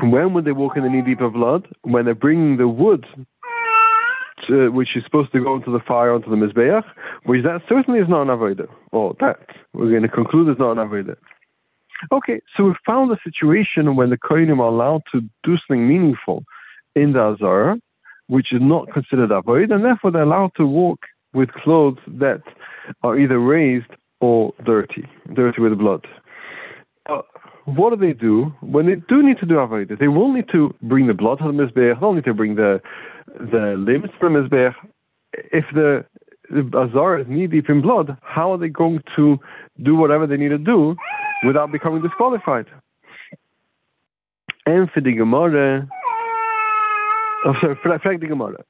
When 0.01 0.33
would 0.33 0.45
they 0.45 0.51
walk 0.53 0.77
in 0.77 0.83
the 0.83 0.89
knee 0.89 1.01
deep 1.01 1.19
of 1.21 1.33
blood? 1.33 1.67
When 1.81 2.05
they're 2.05 2.15
bringing 2.15 2.57
the 2.57 2.69
wood, 2.69 3.05
to, 4.47 4.71
which 4.71 4.89
is 4.95 5.03
supposed 5.03 5.31
to 5.31 5.43
go 5.43 5.55
into 5.55 5.71
the 5.71 5.79
fire, 5.87 6.11
onto 6.11 6.29
the 6.29 6.35
Mizbeach, 6.35 6.83
which 7.25 7.43
that 7.43 7.61
certainly 7.67 7.99
is 7.99 8.09
not 8.09 8.23
an 8.23 8.27
Avodah. 8.29 8.67
Or 8.91 9.15
that, 9.19 9.39
we're 9.73 9.89
going 9.89 10.03
to 10.03 10.09
conclude 10.09 10.49
is 10.49 10.59
not 10.59 10.77
an 10.77 10.87
Avodah. 10.87 11.15
Okay, 12.11 12.39
so 12.55 12.63
we 12.65 12.73
found 12.85 13.11
a 13.11 13.17
situation 13.23 13.95
when 13.95 14.09
the 14.09 14.17
Kohanim 14.17 14.59
are 14.59 14.69
allowed 14.69 15.01
to 15.11 15.21
do 15.43 15.57
something 15.67 15.87
meaningful 15.87 16.43
in 16.95 17.13
the 17.13 17.19
Azara, 17.19 17.77
which 18.27 18.53
is 18.53 18.61
not 18.61 18.91
considered 18.93 19.31
Avodah, 19.31 19.73
and 19.73 19.83
therefore 19.83 20.11
they're 20.11 20.23
allowed 20.23 20.51
to 20.57 20.65
walk 20.65 20.99
with 21.33 21.51
clothes 21.51 21.99
that 22.07 22.41
are 23.03 23.19
either 23.19 23.39
raised 23.39 23.91
or 24.21 24.53
dirty, 24.65 25.07
dirty 25.33 25.61
with 25.61 25.77
blood. 25.77 26.05
Uh, 27.09 27.21
what 27.75 27.91
do 27.91 27.95
they 27.95 28.13
do 28.13 28.53
when 28.61 28.85
they 28.85 28.95
do 28.95 29.23
need 29.23 29.37
to 29.39 29.45
do 29.45 29.55
avodah? 29.55 29.97
They 29.99 30.07
will 30.07 30.31
need 30.33 30.45
to 30.51 30.73
bring 30.81 31.07
the 31.07 31.13
blood 31.13 31.39
to 31.39 31.45
the 31.45 31.51
mizbeach. 31.51 31.99
They'll 31.99 32.13
need 32.13 32.25
to 32.25 32.33
bring 32.33 32.55
the 32.55 32.81
the 33.39 33.75
limbs 33.77 34.09
from 34.19 34.33
the 34.33 34.39
mizbeach. 34.39 34.75
If 35.33 35.65
the, 35.73 36.05
the 36.49 36.61
azar 36.77 37.19
is 37.19 37.27
knee 37.27 37.47
deep 37.47 37.69
in 37.69 37.81
blood, 37.81 38.17
how 38.21 38.53
are 38.53 38.57
they 38.57 38.69
going 38.69 39.01
to 39.15 39.37
do 39.83 39.95
whatever 39.95 40.25
they 40.27 40.37
need 40.37 40.49
to 40.49 40.57
do 40.57 40.95
without 41.45 41.71
becoming 41.71 42.01
disqualified? 42.01 42.65
And 44.65 44.89
for 44.91 45.01
the 45.01 45.13
Gemara, 45.13 45.87
oh 47.45 47.53
sorry, 47.61 47.75
for, 47.81 47.99
for 47.99 48.17
the 48.17 48.27
Gemara, 48.27 48.63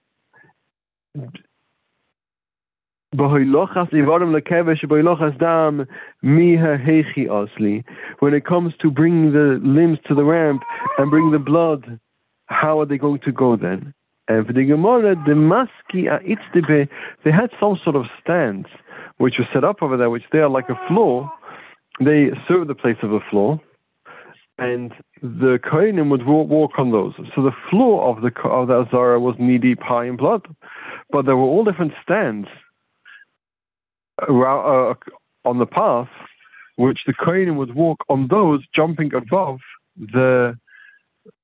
when 3.11 3.43
it 8.33 8.45
comes 8.45 8.73
to 8.79 8.91
bringing 8.91 9.31
the 9.31 9.59
limbs 9.63 9.97
to 10.07 10.13
the 10.13 10.23
ramp 10.23 10.61
and 10.99 11.09
bring 11.09 11.31
the 11.31 11.39
blood, 11.39 11.99
how 12.45 12.79
are 12.79 12.85
they 12.85 12.99
going 12.99 13.19
to 13.21 13.31
go 13.31 13.55
then? 13.55 13.95
And 14.27 14.45
for 14.45 14.53
the 14.53 14.63
Gemara, 14.63 15.15
the 15.25 15.31
maski 15.31 16.07
they 17.23 17.31
had 17.31 17.49
some 17.59 17.79
sort 17.83 17.95
of 17.95 18.05
stands 18.21 18.67
which 19.17 19.39
was 19.39 19.47
set 19.51 19.63
up 19.63 19.81
over 19.81 19.97
there, 19.97 20.11
which 20.11 20.25
they 20.31 20.37
are 20.37 20.49
like 20.49 20.69
a 20.69 20.79
floor. 20.87 21.31
They 21.99 22.29
serve 22.47 22.67
the 22.67 22.75
place 22.75 22.97
of 23.01 23.11
a 23.11 23.19
floor, 23.31 23.59
and 24.59 24.93
the 25.23 25.57
Kohanim 25.63 26.11
would 26.11 26.27
walk 26.27 26.77
on 26.77 26.91
those. 26.91 27.13
So 27.35 27.41
the 27.41 27.55
floor 27.71 28.03
of 28.07 28.21
the 28.21 28.31
of 28.43 28.67
the 28.67 28.85
Azara 28.85 29.19
was 29.19 29.35
knee 29.39 29.57
deep, 29.57 29.81
high 29.81 30.05
in 30.05 30.15
blood, 30.15 30.47
but 31.09 31.25
there 31.25 31.35
were 31.35 31.43
all 31.43 31.63
different 31.63 31.93
stands 32.03 32.47
uh, 34.27 34.93
on 35.45 35.59
the 35.59 35.65
path, 35.65 36.09
which 36.75 36.99
the 37.05 37.13
Kohanim 37.13 37.55
would 37.57 37.75
walk 37.75 37.99
on 38.09 38.27
those, 38.29 38.61
jumping 38.75 39.13
above 39.13 39.59
the 39.97 40.57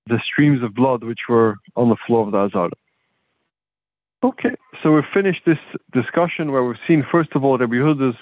the 0.07 0.19
streams 0.23 0.61
of 0.61 0.75
blood 0.75 1.03
which 1.03 1.21
were 1.27 1.55
on 1.75 1.89
the 1.89 1.95
floor 2.05 2.25
of 2.25 2.31
the 2.31 2.37
Azara. 2.37 2.69
Okay, 4.23 4.55
so 4.81 4.91
we've 4.93 5.03
finished 5.13 5.41
this 5.45 5.57
discussion 5.93 6.51
where 6.51 6.63
we've 6.63 6.77
seen, 6.87 7.05
first 7.11 7.29
of 7.35 7.43
all, 7.43 7.57
Rabbi 7.57 7.73
Yehuda's 7.73 8.15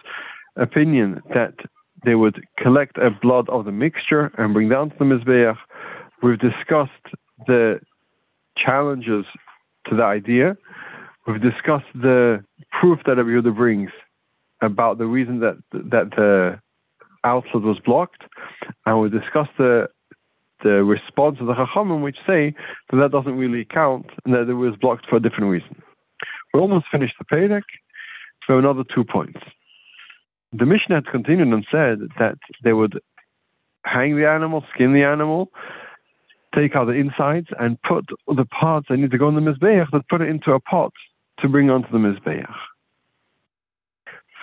opinion 0.56 1.22
that 1.34 1.54
they 2.06 2.16
would 2.16 2.44
collect 2.58 2.98
a 2.98 3.10
blood 3.10 3.48
of 3.50 3.66
the 3.66 3.72
mixture 3.72 4.32
and 4.38 4.54
bring 4.54 4.70
down 4.70 4.90
to 4.90 4.96
the 4.98 5.06
Mizbeach. 5.06 5.58
We've 6.22 6.40
discussed 6.40 6.92
the 7.48 7.80
challenges 8.58 9.26
to 9.88 9.96
the 9.96 10.04
idea. 10.04 10.58
We've 11.28 11.42
discussed 11.42 11.92
the 11.94 12.44
proof 12.80 13.00
that 13.06 13.18
Rabbi 13.18 13.30
Yehuda 13.30 13.56
brings 13.56 13.92
about 14.64 14.98
the 14.98 15.06
reason 15.06 15.40
that 15.40 15.58
that 15.72 16.12
the 16.16 16.60
outlet 17.24 17.64
was 17.64 17.80
blocked, 17.80 18.24
and 18.86 19.02
we 19.02 19.10
discussed 19.10 19.52
the 19.58 19.90
the 20.64 20.84
response 20.84 21.38
of 21.42 21.48
the 21.48 21.54
Chachamim, 21.54 22.02
which 22.02 22.16
say 22.26 22.56
that 22.90 22.98
that 22.98 23.12
doesn't 23.12 23.36
really 23.36 23.66
count 23.66 24.06
and 24.24 24.34
that 24.34 24.50
it 24.50 24.54
was 24.54 24.76
blocked 24.80 25.06
for 25.10 25.18
a 25.18 25.20
different 25.20 25.52
reason. 25.52 25.82
We're 26.54 26.62
almost 26.62 26.86
finished 26.90 27.16
the 27.20 27.26
Pedic. 27.26 27.64
So 28.48 28.58
another 28.58 28.84
two 28.96 29.04
points. 29.04 29.40
The 30.54 30.66
Mishnah 30.66 30.96
had 30.96 31.08
continued 31.08 31.48
and 31.48 31.66
said 31.72 32.00
that 32.20 32.38
they 32.64 32.74
would 32.74 33.00
hang 33.86 34.16
the 34.16 34.28
animal, 34.28 34.64
skin 34.74 34.94
the 34.94 35.04
animal, 35.04 35.50
take 36.56 36.76
out 36.76 36.86
the 36.86 36.94
insides, 36.94 37.48
and 37.60 37.82
put 37.82 38.06
the 38.28 38.46
parts 38.46 38.88
that 38.90 38.98
need 38.98 39.12
to 39.12 39.18
go 39.18 39.30
in 39.30 39.36
the 39.36 39.42
Mizbeach, 39.42 39.92
that 39.92 40.08
put 40.10 40.22
it 40.22 40.30
into 40.30 40.52
a 40.52 40.60
pot 40.60 40.94
to 41.40 41.50
bring 41.50 41.70
onto 41.70 41.90
the 41.92 41.98
Mizbeach 41.98 42.54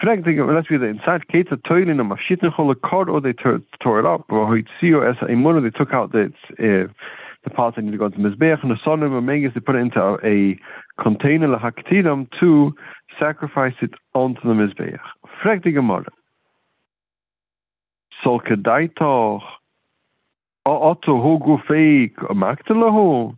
fragt 0.01 0.25
die, 0.25 0.33
let's 0.43 0.71
read 0.71 0.81
the 0.81 0.87
inside, 0.87 1.29
Kate 1.29 1.49
toiling 1.67 2.01
a 2.01 2.05
mashitn 2.05 2.53
chol 2.55 2.75
cord 2.81 3.09
or 3.09 3.21
they 3.21 3.33
tore 3.33 4.01
it 4.01 4.07
up, 4.07 4.25
or 4.31 4.47
hoitzio 4.47 5.09
as 5.09 5.17
a 5.29 5.35
mono, 5.35 5.61
they 5.61 5.71
took 5.71 5.93
out 5.93 6.13
the, 6.13 6.33
uh, 6.59 6.93
the 7.45 7.51
parts 7.51 7.77
that 7.77 7.83
need 7.83 7.93
to 7.93 7.99
go 7.99 8.07
into 8.07 8.19
Mizbeach, 8.19 8.63
and 8.63 8.71
the 8.71 8.79
son 8.85 9.03
of 9.03 9.13
Megas, 9.23 9.53
they 9.55 9.61
put 9.61 9.77
it 9.77 9.79
into 9.79 10.19
a 10.25 10.59
container, 11.03 11.49
lahaktiram, 11.49 12.29
to 12.39 12.75
sacrifice 13.19 13.75
it 13.81 13.91
onto 14.15 14.41
the 14.43 14.55
Mizbeach. 14.55 15.01
Fragt 15.43 15.65
die 15.65 15.71
Gemara. 15.71 16.07
Sol 18.23 18.41
kedaitoch, 18.41 19.43
otto 20.67 21.21
hu 21.21 21.39
gufeik, 21.39 22.15
maktelahu, 22.31 23.37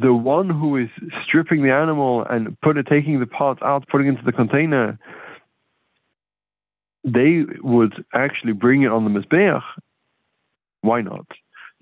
the 0.00 0.12
one 0.12 0.50
who 0.50 0.76
is 0.76 0.88
stripping 1.26 1.62
the 1.62 1.72
animal 1.72 2.24
and 2.28 2.58
put 2.60 2.76
it, 2.76 2.86
taking 2.86 3.20
the 3.20 3.26
parts 3.26 3.60
out, 3.62 3.86
putting 3.88 4.08
it 4.08 4.10
into 4.10 4.24
the 4.24 4.32
container, 4.32 4.98
they 7.04 7.44
would 7.62 8.04
actually 8.14 8.52
bring 8.52 8.82
it 8.82 8.90
on 8.90 9.04
the 9.04 9.10
Mizbeach, 9.10 9.62
why 10.80 11.02
not? 11.02 11.26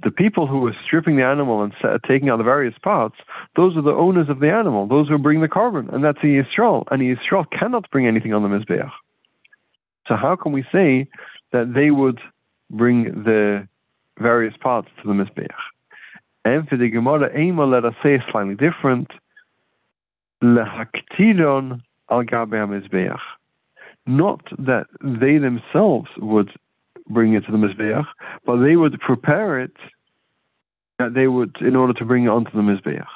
The 0.03 0.11
people 0.11 0.49
who 0.49 0.59
were 0.59 0.75
stripping 0.85 1.17
the 1.17 1.25
animal 1.25 1.63
and 1.63 1.73
taking 2.09 2.29
out 2.29 2.39
the 2.39 2.45
various 2.45 2.75
parts, 2.83 3.17
those 3.55 3.77
are 3.77 3.83
the 3.83 3.93
owners 3.93 4.29
of 4.29 4.41
the 4.41 4.51
animal, 4.51 4.89
those 4.89 5.09
who 5.09 5.17
bring 5.17 5.41
the 5.41 5.49
korban, 5.49 5.93
and 5.95 6.03
that's 6.03 6.21
the 6.21 6.43
Yisrael. 6.43 6.85
And 6.91 7.01
the 7.01 7.15
Yisrael 7.15 7.47
cannot 7.57 7.89
bring 7.91 8.07
anything 8.07 8.35
on 8.35 8.43
the 8.43 8.49
Mizbeach. 8.49 8.91
So 10.09 10.17
how 10.17 10.35
can 10.35 10.51
we 10.51 10.65
say 10.73 11.07
that 11.53 11.75
they 11.75 11.93
would 11.93 12.19
bring 12.71 13.05
the 13.23 13.69
various 14.19 14.55
parts 14.57 14.89
to 15.01 15.09
the 15.09 15.15
Mizbeach? 15.15 15.47
And 16.45 16.69
for 16.69 16.77
the 16.77 16.89
Gemara, 16.89 17.39
Ema, 17.39 17.65
let 17.65 17.85
us 17.85 17.95
say 18.03 18.21
slightly 18.33 18.57
different. 18.57 19.13
Lehaktiron 20.43 21.83
al 22.11 22.25
gabe 22.25 22.53
not 24.07 24.41
that 24.59 24.87
they 25.03 25.39
themselves 25.39 26.09
would 26.19 26.51
bring 27.09 27.35
it 27.35 27.45
to 27.47 27.53
the 27.53 27.59
Mizbeach, 27.59 28.07
but 28.45 28.57
they 28.59 28.77
would 28.77 28.99
prepare 29.01 29.61
it 29.61 29.77
that 30.99 31.15
they 31.15 31.27
would, 31.27 31.57
in 31.61 31.77
order 31.77 31.93
to 31.95 32.05
bring 32.05 32.25
it 32.25 32.29
onto 32.29 32.51
the 32.53 32.63
Mizbeach. 32.63 33.07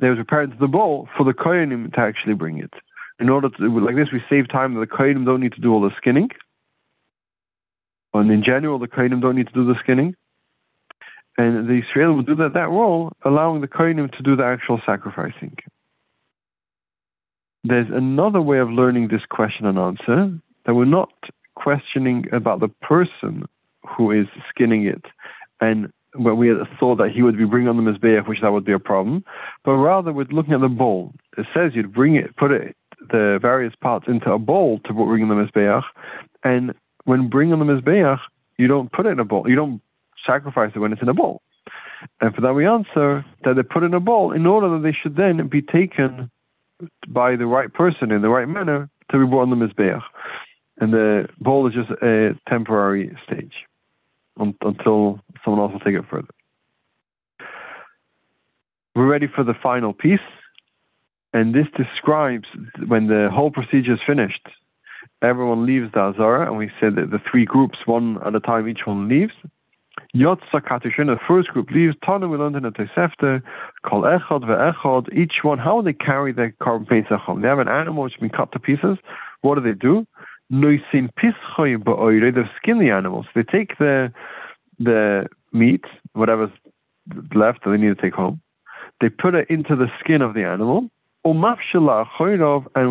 They 0.00 0.08
would 0.08 0.16
prepare 0.16 0.42
it 0.42 0.48
to 0.48 0.58
the 0.58 0.68
bowl 0.68 1.08
for 1.16 1.24
the 1.24 1.32
Kohanim 1.32 1.92
to 1.94 2.00
actually 2.00 2.34
bring 2.34 2.58
it. 2.58 2.72
In 3.20 3.28
order 3.28 3.48
to, 3.48 3.80
like 3.80 3.96
this, 3.96 4.08
we 4.12 4.22
save 4.30 4.48
time 4.48 4.74
that 4.74 4.80
the 4.80 4.86
Kohanim 4.86 5.24
don't 5.24 5.40
need 5.40 5.52
to 5.54 5.60
do 5.60 5.72
all 5.72 5.80
the 5.80 5.90
skinning. 5.96 6.30
And 8.14 8.30
in 8.30 8.44
general, 8.44 8.78
the 8.78 8.86
Kohanim 8.86 9.20
don't 9.20 9.36
need 9.36 9.48
to 9.48 9.52
do 9.52 9.66
the 9.66 9.74
skinning. 9.80 10.14
And 11.36 11.68
the 11.68 11.82
Israel 11.88 12.14
would 12.14 12.26
do 12.26 12.34
that, 12.36 12.54
that 12.54 12.68
role, 12.68 13.12
allowing 13.24 13.60
the 13.60 13.68
Kohanim 13.68 14.10
to 14.16 14.22
do 14.22 14.36
the 14.36 14.44
actual 14.44 14.80
sacrificing. 14.86 15.56
There's 17.68 17.90
another 17.92 18.40
way 18.40 18.60
of 18.60 18.70
learning 18.70 19.08
this 19.08 19.26
question 19.28 19.66
and 19.66 19.78
answer 19.78 20.32
that 20.64 20.74
we're 20.74 20.86
not 20.86 21.12
questioning 21.54 22.24
about 22.32 22.60
the 22.60 22.68
person 22.68 23.44
who 23.86 24.10
is 24.10 24.26
skinning 24.48 24.86
it 24.86 25.04
and 25.60 25.92
when 26.14 26.38
we 26.38 26.48
had 26.48 26.56
thought 26.80 26.96
that 26.96 27.10
he 27.10 27.20
would 27.20 27.36
be 27.36 27.44
bringing 27.44 27.68
on 27.68 27.76
the 27.76 27.82
mizbeach, 27.82 28.26
which 28.26 28.40
that 28.40 28.52
would 28.52 28.64
be 28.64 28.72
a 28.72 28.78
problem, 28.78 29.22
but 29.66 29.72
rather 29.72 30.14
we're 30.14 30.24
looking 30.30 30.54
at 30.54 30.62
the 30.62 30.68
bowl. 30.68 31.12
It 31.36 31.44
says 31.52 31.72
you'd 31.74 31.92
bring 31.92 32.16
it, 32.16 32.34
put 32.36 32.52
it, 32.52 32.74
the 33.10 33.38
various 33.42 33.74
parts 33.74 34.06
into 34.08 34.32
a 34.32 34.38
bowl 34.38 34.80
to 34.86 34.94
bring 34.94 35.22
in 35.22 35.28
the 35.28 35.34
mizbeach, 35.34 35.82
and 36.44 36.72
when 37.04 37.28
bringing 37.28 37.52
on 37.52 37.58
the 37.58 37.70
mizbeach, 37.70 38.18
you 38.56 38.66
don't 38.66 38.90
put 38.92 39.04
it 39.04 39.10
in 39.10 39.20
a 39.20 39.26
bowl. 39.26 39.44
You 39.46 39.56
don't 39.56 39.82
sacrifice 40.26 40.72
it 40.74 40.78
when 40.78 40.94
it's 40.94 41.02
in 41.02 41.08
a 41.10 41.14
bowl. 41.14 41.42
And 42.22 42.34
for 42.34 42.40
that 42.40 42.54
we 42.54 42.66
answer 42.66 43.26
that 43.44 43.56
they 43.56 43.62
put 43.62 43.82
in 43.82 43.92
a 43.92 44.00
bowl 44.00 44.32
in 44.32 44.46
order 44.46 44.70
that 44.70 44.82
they 44.82 44.96
should 44.98 45.16
then 45.16 45.46
be 45.48 45.60
taken 45.60 46.30
by 47.08 47.36
the 47.36 47.46
right 47.46 47.72
person 47.72 48.10
in 48.12 48.22
the 48.22 48.28
right 48.28 48.48
manner 48.48 48.88
to 49.10 49.18
be 49.18 49.26
brought 49.26 49.42
on 49.42 49.50
the 49.50 49.56
Mizbeach. 49.56 50.02
And 50.80 50.92
the 50.92 51.28
bowl 51.40 51.66
is 51.66 51.74
just 51.74 51.90
a 52.02 52.38
temporary 52.48 53.16
stage 53.26 53.54
until 54.38 55.20
someone 55.44 55.62
else 55.62 55.72
will 55.72 55.80
take 55.80 55.94
it 55.94 56.04
further. 56.08 56.28
We're 58.94 59.06
ready 59.06 59.26
for 59.26 59.44
the 59.44 59.54
final 59.54 59.92
piece, 59.92 60.20
and 61.32 61.54
this 61.54 61.66
describes 61.76 62.46
when 62.86 63.06
the 63.08 63.28
whole 63.32 63.50
procedure 63.50 63.94
is 63.94 64.00
finished. 64.06 64.48
Everyone 65.22 65.66
leaves 65.66 65.90
the 65.92 66.00
Azara, 66.00 66.46
and 66.46 66.56
we 66.56 66.70
said 66.80 66.94
that 66.96 67.10
the 67.10 67.20
three 67.28 67.44
groups, 67.44 67.78
one 67.86 68.18
at 68.24 68.34
a 68.34 68.40
time, 68.40 68.68
each 68.68 68.86
one 68.86 69.08
leaves. 69.08 69.32
Yotza 70.14 70.54
Katishin, 70.54 71.06
the 71.06 71.18
first 71.28 71.48
group 71.48 71.70
leaves, 71.70 71.94
Tana 72.04 72.28
we 72.28 72.38
learned 72.38 72.56
in 72.56 72.62
the 72.62 72.70
Tosefta, 72.70 73.42
Kol 73.84 74.02
Echad 74.02 74.42
Ve'echad, 74.42 75.12
each 75.12 75.42
one, 75.42 75.58
how 75.58 75.82
they 75.82 75.92
carry 75.92 76.32
their 76.32 76.54
korban 76.62 76.88
Pesach 76.88 77.20
home. 77.20 77.42
They 77.42 77.48
have 77.48 77.58
an 77.58 77.68
animal 77.68 78.04
which 78.04 78.14
has 78.14 78.20
been 78.20 78.30
cut 78.30 78.50
to 78.52 78.58
pieces. 78.58 78.96
What 79.42 79.56
do 79.56 79.60
they 79.60 79.78
do? 79.78 80.06
Noisim 80.50 81.10
Pischoy 81.18 81.76
Ba'oire, 81.76 82.34
they 82.34 82.40
skin 82.56 82.78
the 82.78 82.90
animals. 82.90 83.26
They 83.34 83.42
take 83.42 83.76
the 83.78 84.10
the 84.78 85.26
meat, 85.52 85.84
whatever's 86.12 86.50
left 87.34 87.64
that 87.64 87.70
they 87.70 87.76
need 87.76 87.96
to 87.96 88.00
take 88.00 88.14
home, 88.14 88.40
they 89.00 89.08
put 89.08 89.34
it 89.34 89.48
into 89.50 89.74
the 89.76 89.88
skin 90.00 90.22
of 90.22 90.34
the 90.34 90.44
animal, 90.44 90.88
and 91.24 91.42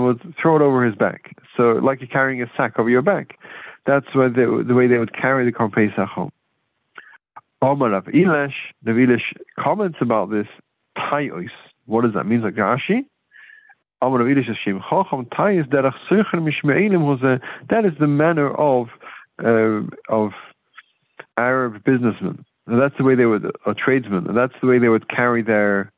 would 0.04 0.36
throw 0.40 0.56
it 0.56 0.62
over 0.62 0.86
his 0.86 0.96
back. 0.96 1.36
So, 1.56 1.64
like 1.84 2.02
you're 2.02 2.08
carrying 2.08 2.42
a 2.42 2.52
sack 2.56 2.78
over 2.78 2.90
your 2.90 3.02
back. 3.02 3.38
That's 3.86 4.06
why 4.14 4.28
they, 4.28 4.44
the 4.44 4.74
way 4.76 4.88
they 4.88 4.98
would 4.98 5.14
carry 5.14 5.46
the 5.46 5.52
Korban 5.58 5.74
Pesach 5.74 6.10
home. 6.10 6.32
Omar 7.62 7.92
Rav 7.92 8.06
Elish, 8.06 8.54
the 8.84 8.92
Elish 8.92 9.34
comments 9.60 9.98
about 10.02 10.30
this, 10.30 10.48
Tayos. 10.98 11.50
What 11.86 12.04
does 12.04 12.14
that 12.14 12.26
mean? 12.26 12.42
Like 12.42 12.56
Rashi? 12.56 13.06
Omar 14.02 14.20
Rav 14.20 14.28
Elish 14.28 14.48
Hashem, 14.48 14.82
Chacham 14.90 15.26
Tayos 15.26 15.68
derech 15.70 15.94
Sucher 16.10 16.36
Mishme'ilim 16.36 17.02
was 17.02 17.22
a, 17.24 17.40
that 17.70 17.86
is 17.86 17.94
the 18.00 18.08
manner 18.08 18.52
of, 18.52 18.88
uh, 19.44 19.82
of 20.10 20.32
Arab 21.38 21.84
businessmen. 21.84 22.46
And 22.68 22.82
that's 22.82 22.96
the 22.98 23.04
way 23.04 23.16
they 23.16 23.26
would, 23.26 23.50
or 23.66 23.74
tradesmen, 23.74 24.28
and 24.28 24.38
that's 24.38 24.54
the 24.62 24.68
way 24.68 24.78
they 24.78 24.90
would 24.90 25.10
carry 25.10 25.42
their 25.42 25.92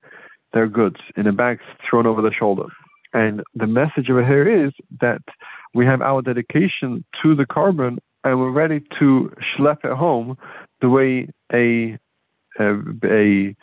their 0.53 0.67
goods 0.67 0.97
in 1.15 1.27
a 1.27 1.31
bag 1.31 1.59
thrown 1.87 2.07
over 2.07 2.21
the 2.21 2.31
shoulder. 2.31 2.65
And 3.13 3.43
the 3.53 3.67
message 3.67 4.09
over 4.09 4.25
here 4.25 4.65
is 4.65 4.71
that 5.01 5.21
we 5.73 5.85
have 5.85 6.01
our 6.01 6.21
dedication 6.21 7.03
to 7.21 7.35
the 7.35 7.45
korban 7.45 7.97
and 8.23 8.39
we're 8.39 8.51
ready 8.51 8.81
to 8.99 9.31
schlep 9.55 9.83
it 9.83 9.95
home 9.95 10.37
the 10.81 10.89
way 10.89 11.27
a 11.53 11.97
a, 12.59 12.75
a 13.05 13.55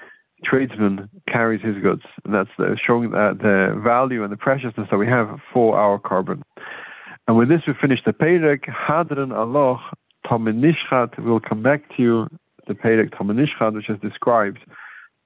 tradesman 0.44 1.08
carries 1.28 1.62
his 1.62 1.76
goods. 1.82 2.02
And 2.24 2.34
that's 2.34 2.50
the, 2.58 2.76
showing 2.84 3.10
that 3.10 3.18
uh, 3.18 3.34
the 3.34 3.80
value 3.82 4.22
and 4.22 4.32
the 4.32 4.36
preciousness 4.36 4.88
that 4.90 4.96
we 4.96 5.06
have 5.06 5.38
for 5.52 5.78
our 5.78 5.98
korban. 5.98 6.42
And 7.28 7.36
with 7.36 7.48
this, 7.48 7.62
we 7.66 7.74
finish 7.80 8.00
the 8.04 8.12
Perek. 8.12 8.64
Hadran 8.68 9.36
Allah 9.36 9.80
Tamid 10.24 10.60
Nishchat. 10.60 11.18
We'll 11.18 11.40
come 11.40 11.62
back 11.62 11.82
to 11.96 12.02
you, 12.02 12.28
the 12.66 12.74
Perek 12.74 13.10
Tamid 13.10 13.44
Nishchat, 13.44 13.74
which 13.74 13.86
has 13.86 13.98
described 14.00 14.58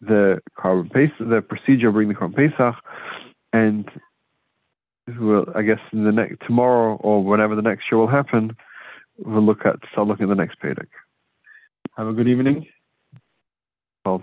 the 0.00 0.40
korban 0.58 0.90
pesach, 0.90 1.28
the 1.28 1.42
procedure 1.42 1.88
of 1.88 1.94
bringing 1.94 2.14
the 2.14 2.20
korban 2.20 2.34
pesach, 2.34 2.74
and 3.52 3.90
we'll, 5.18 5.44
I 5.54 5.62
guess 5.62 5.80
in 5.92 6.04
the 6.04 6.12
next 6.12 6.40
tomorrow 6.46 6.94
or 6.96 7.22
whenever 7.22 7.54
the 7.54 7.62
next 7.62 7.84
show 7.88 7.98
will 7.98 8.06
happen, 8.06 8.56
we'll 9.18 9.44
look 9.44 9.66
at 9.66 9.76
start 9.92 10.08
looking 10.08 10.24
at 10.24 10.28
the 10.30 10.34
next 10.34 10.58
Perek. 10.60 10.88
Have 11.96 12.06
a 12.06 12.12
good 12.12 12.28
evening. 12.28 12.66
All 14.04 14.22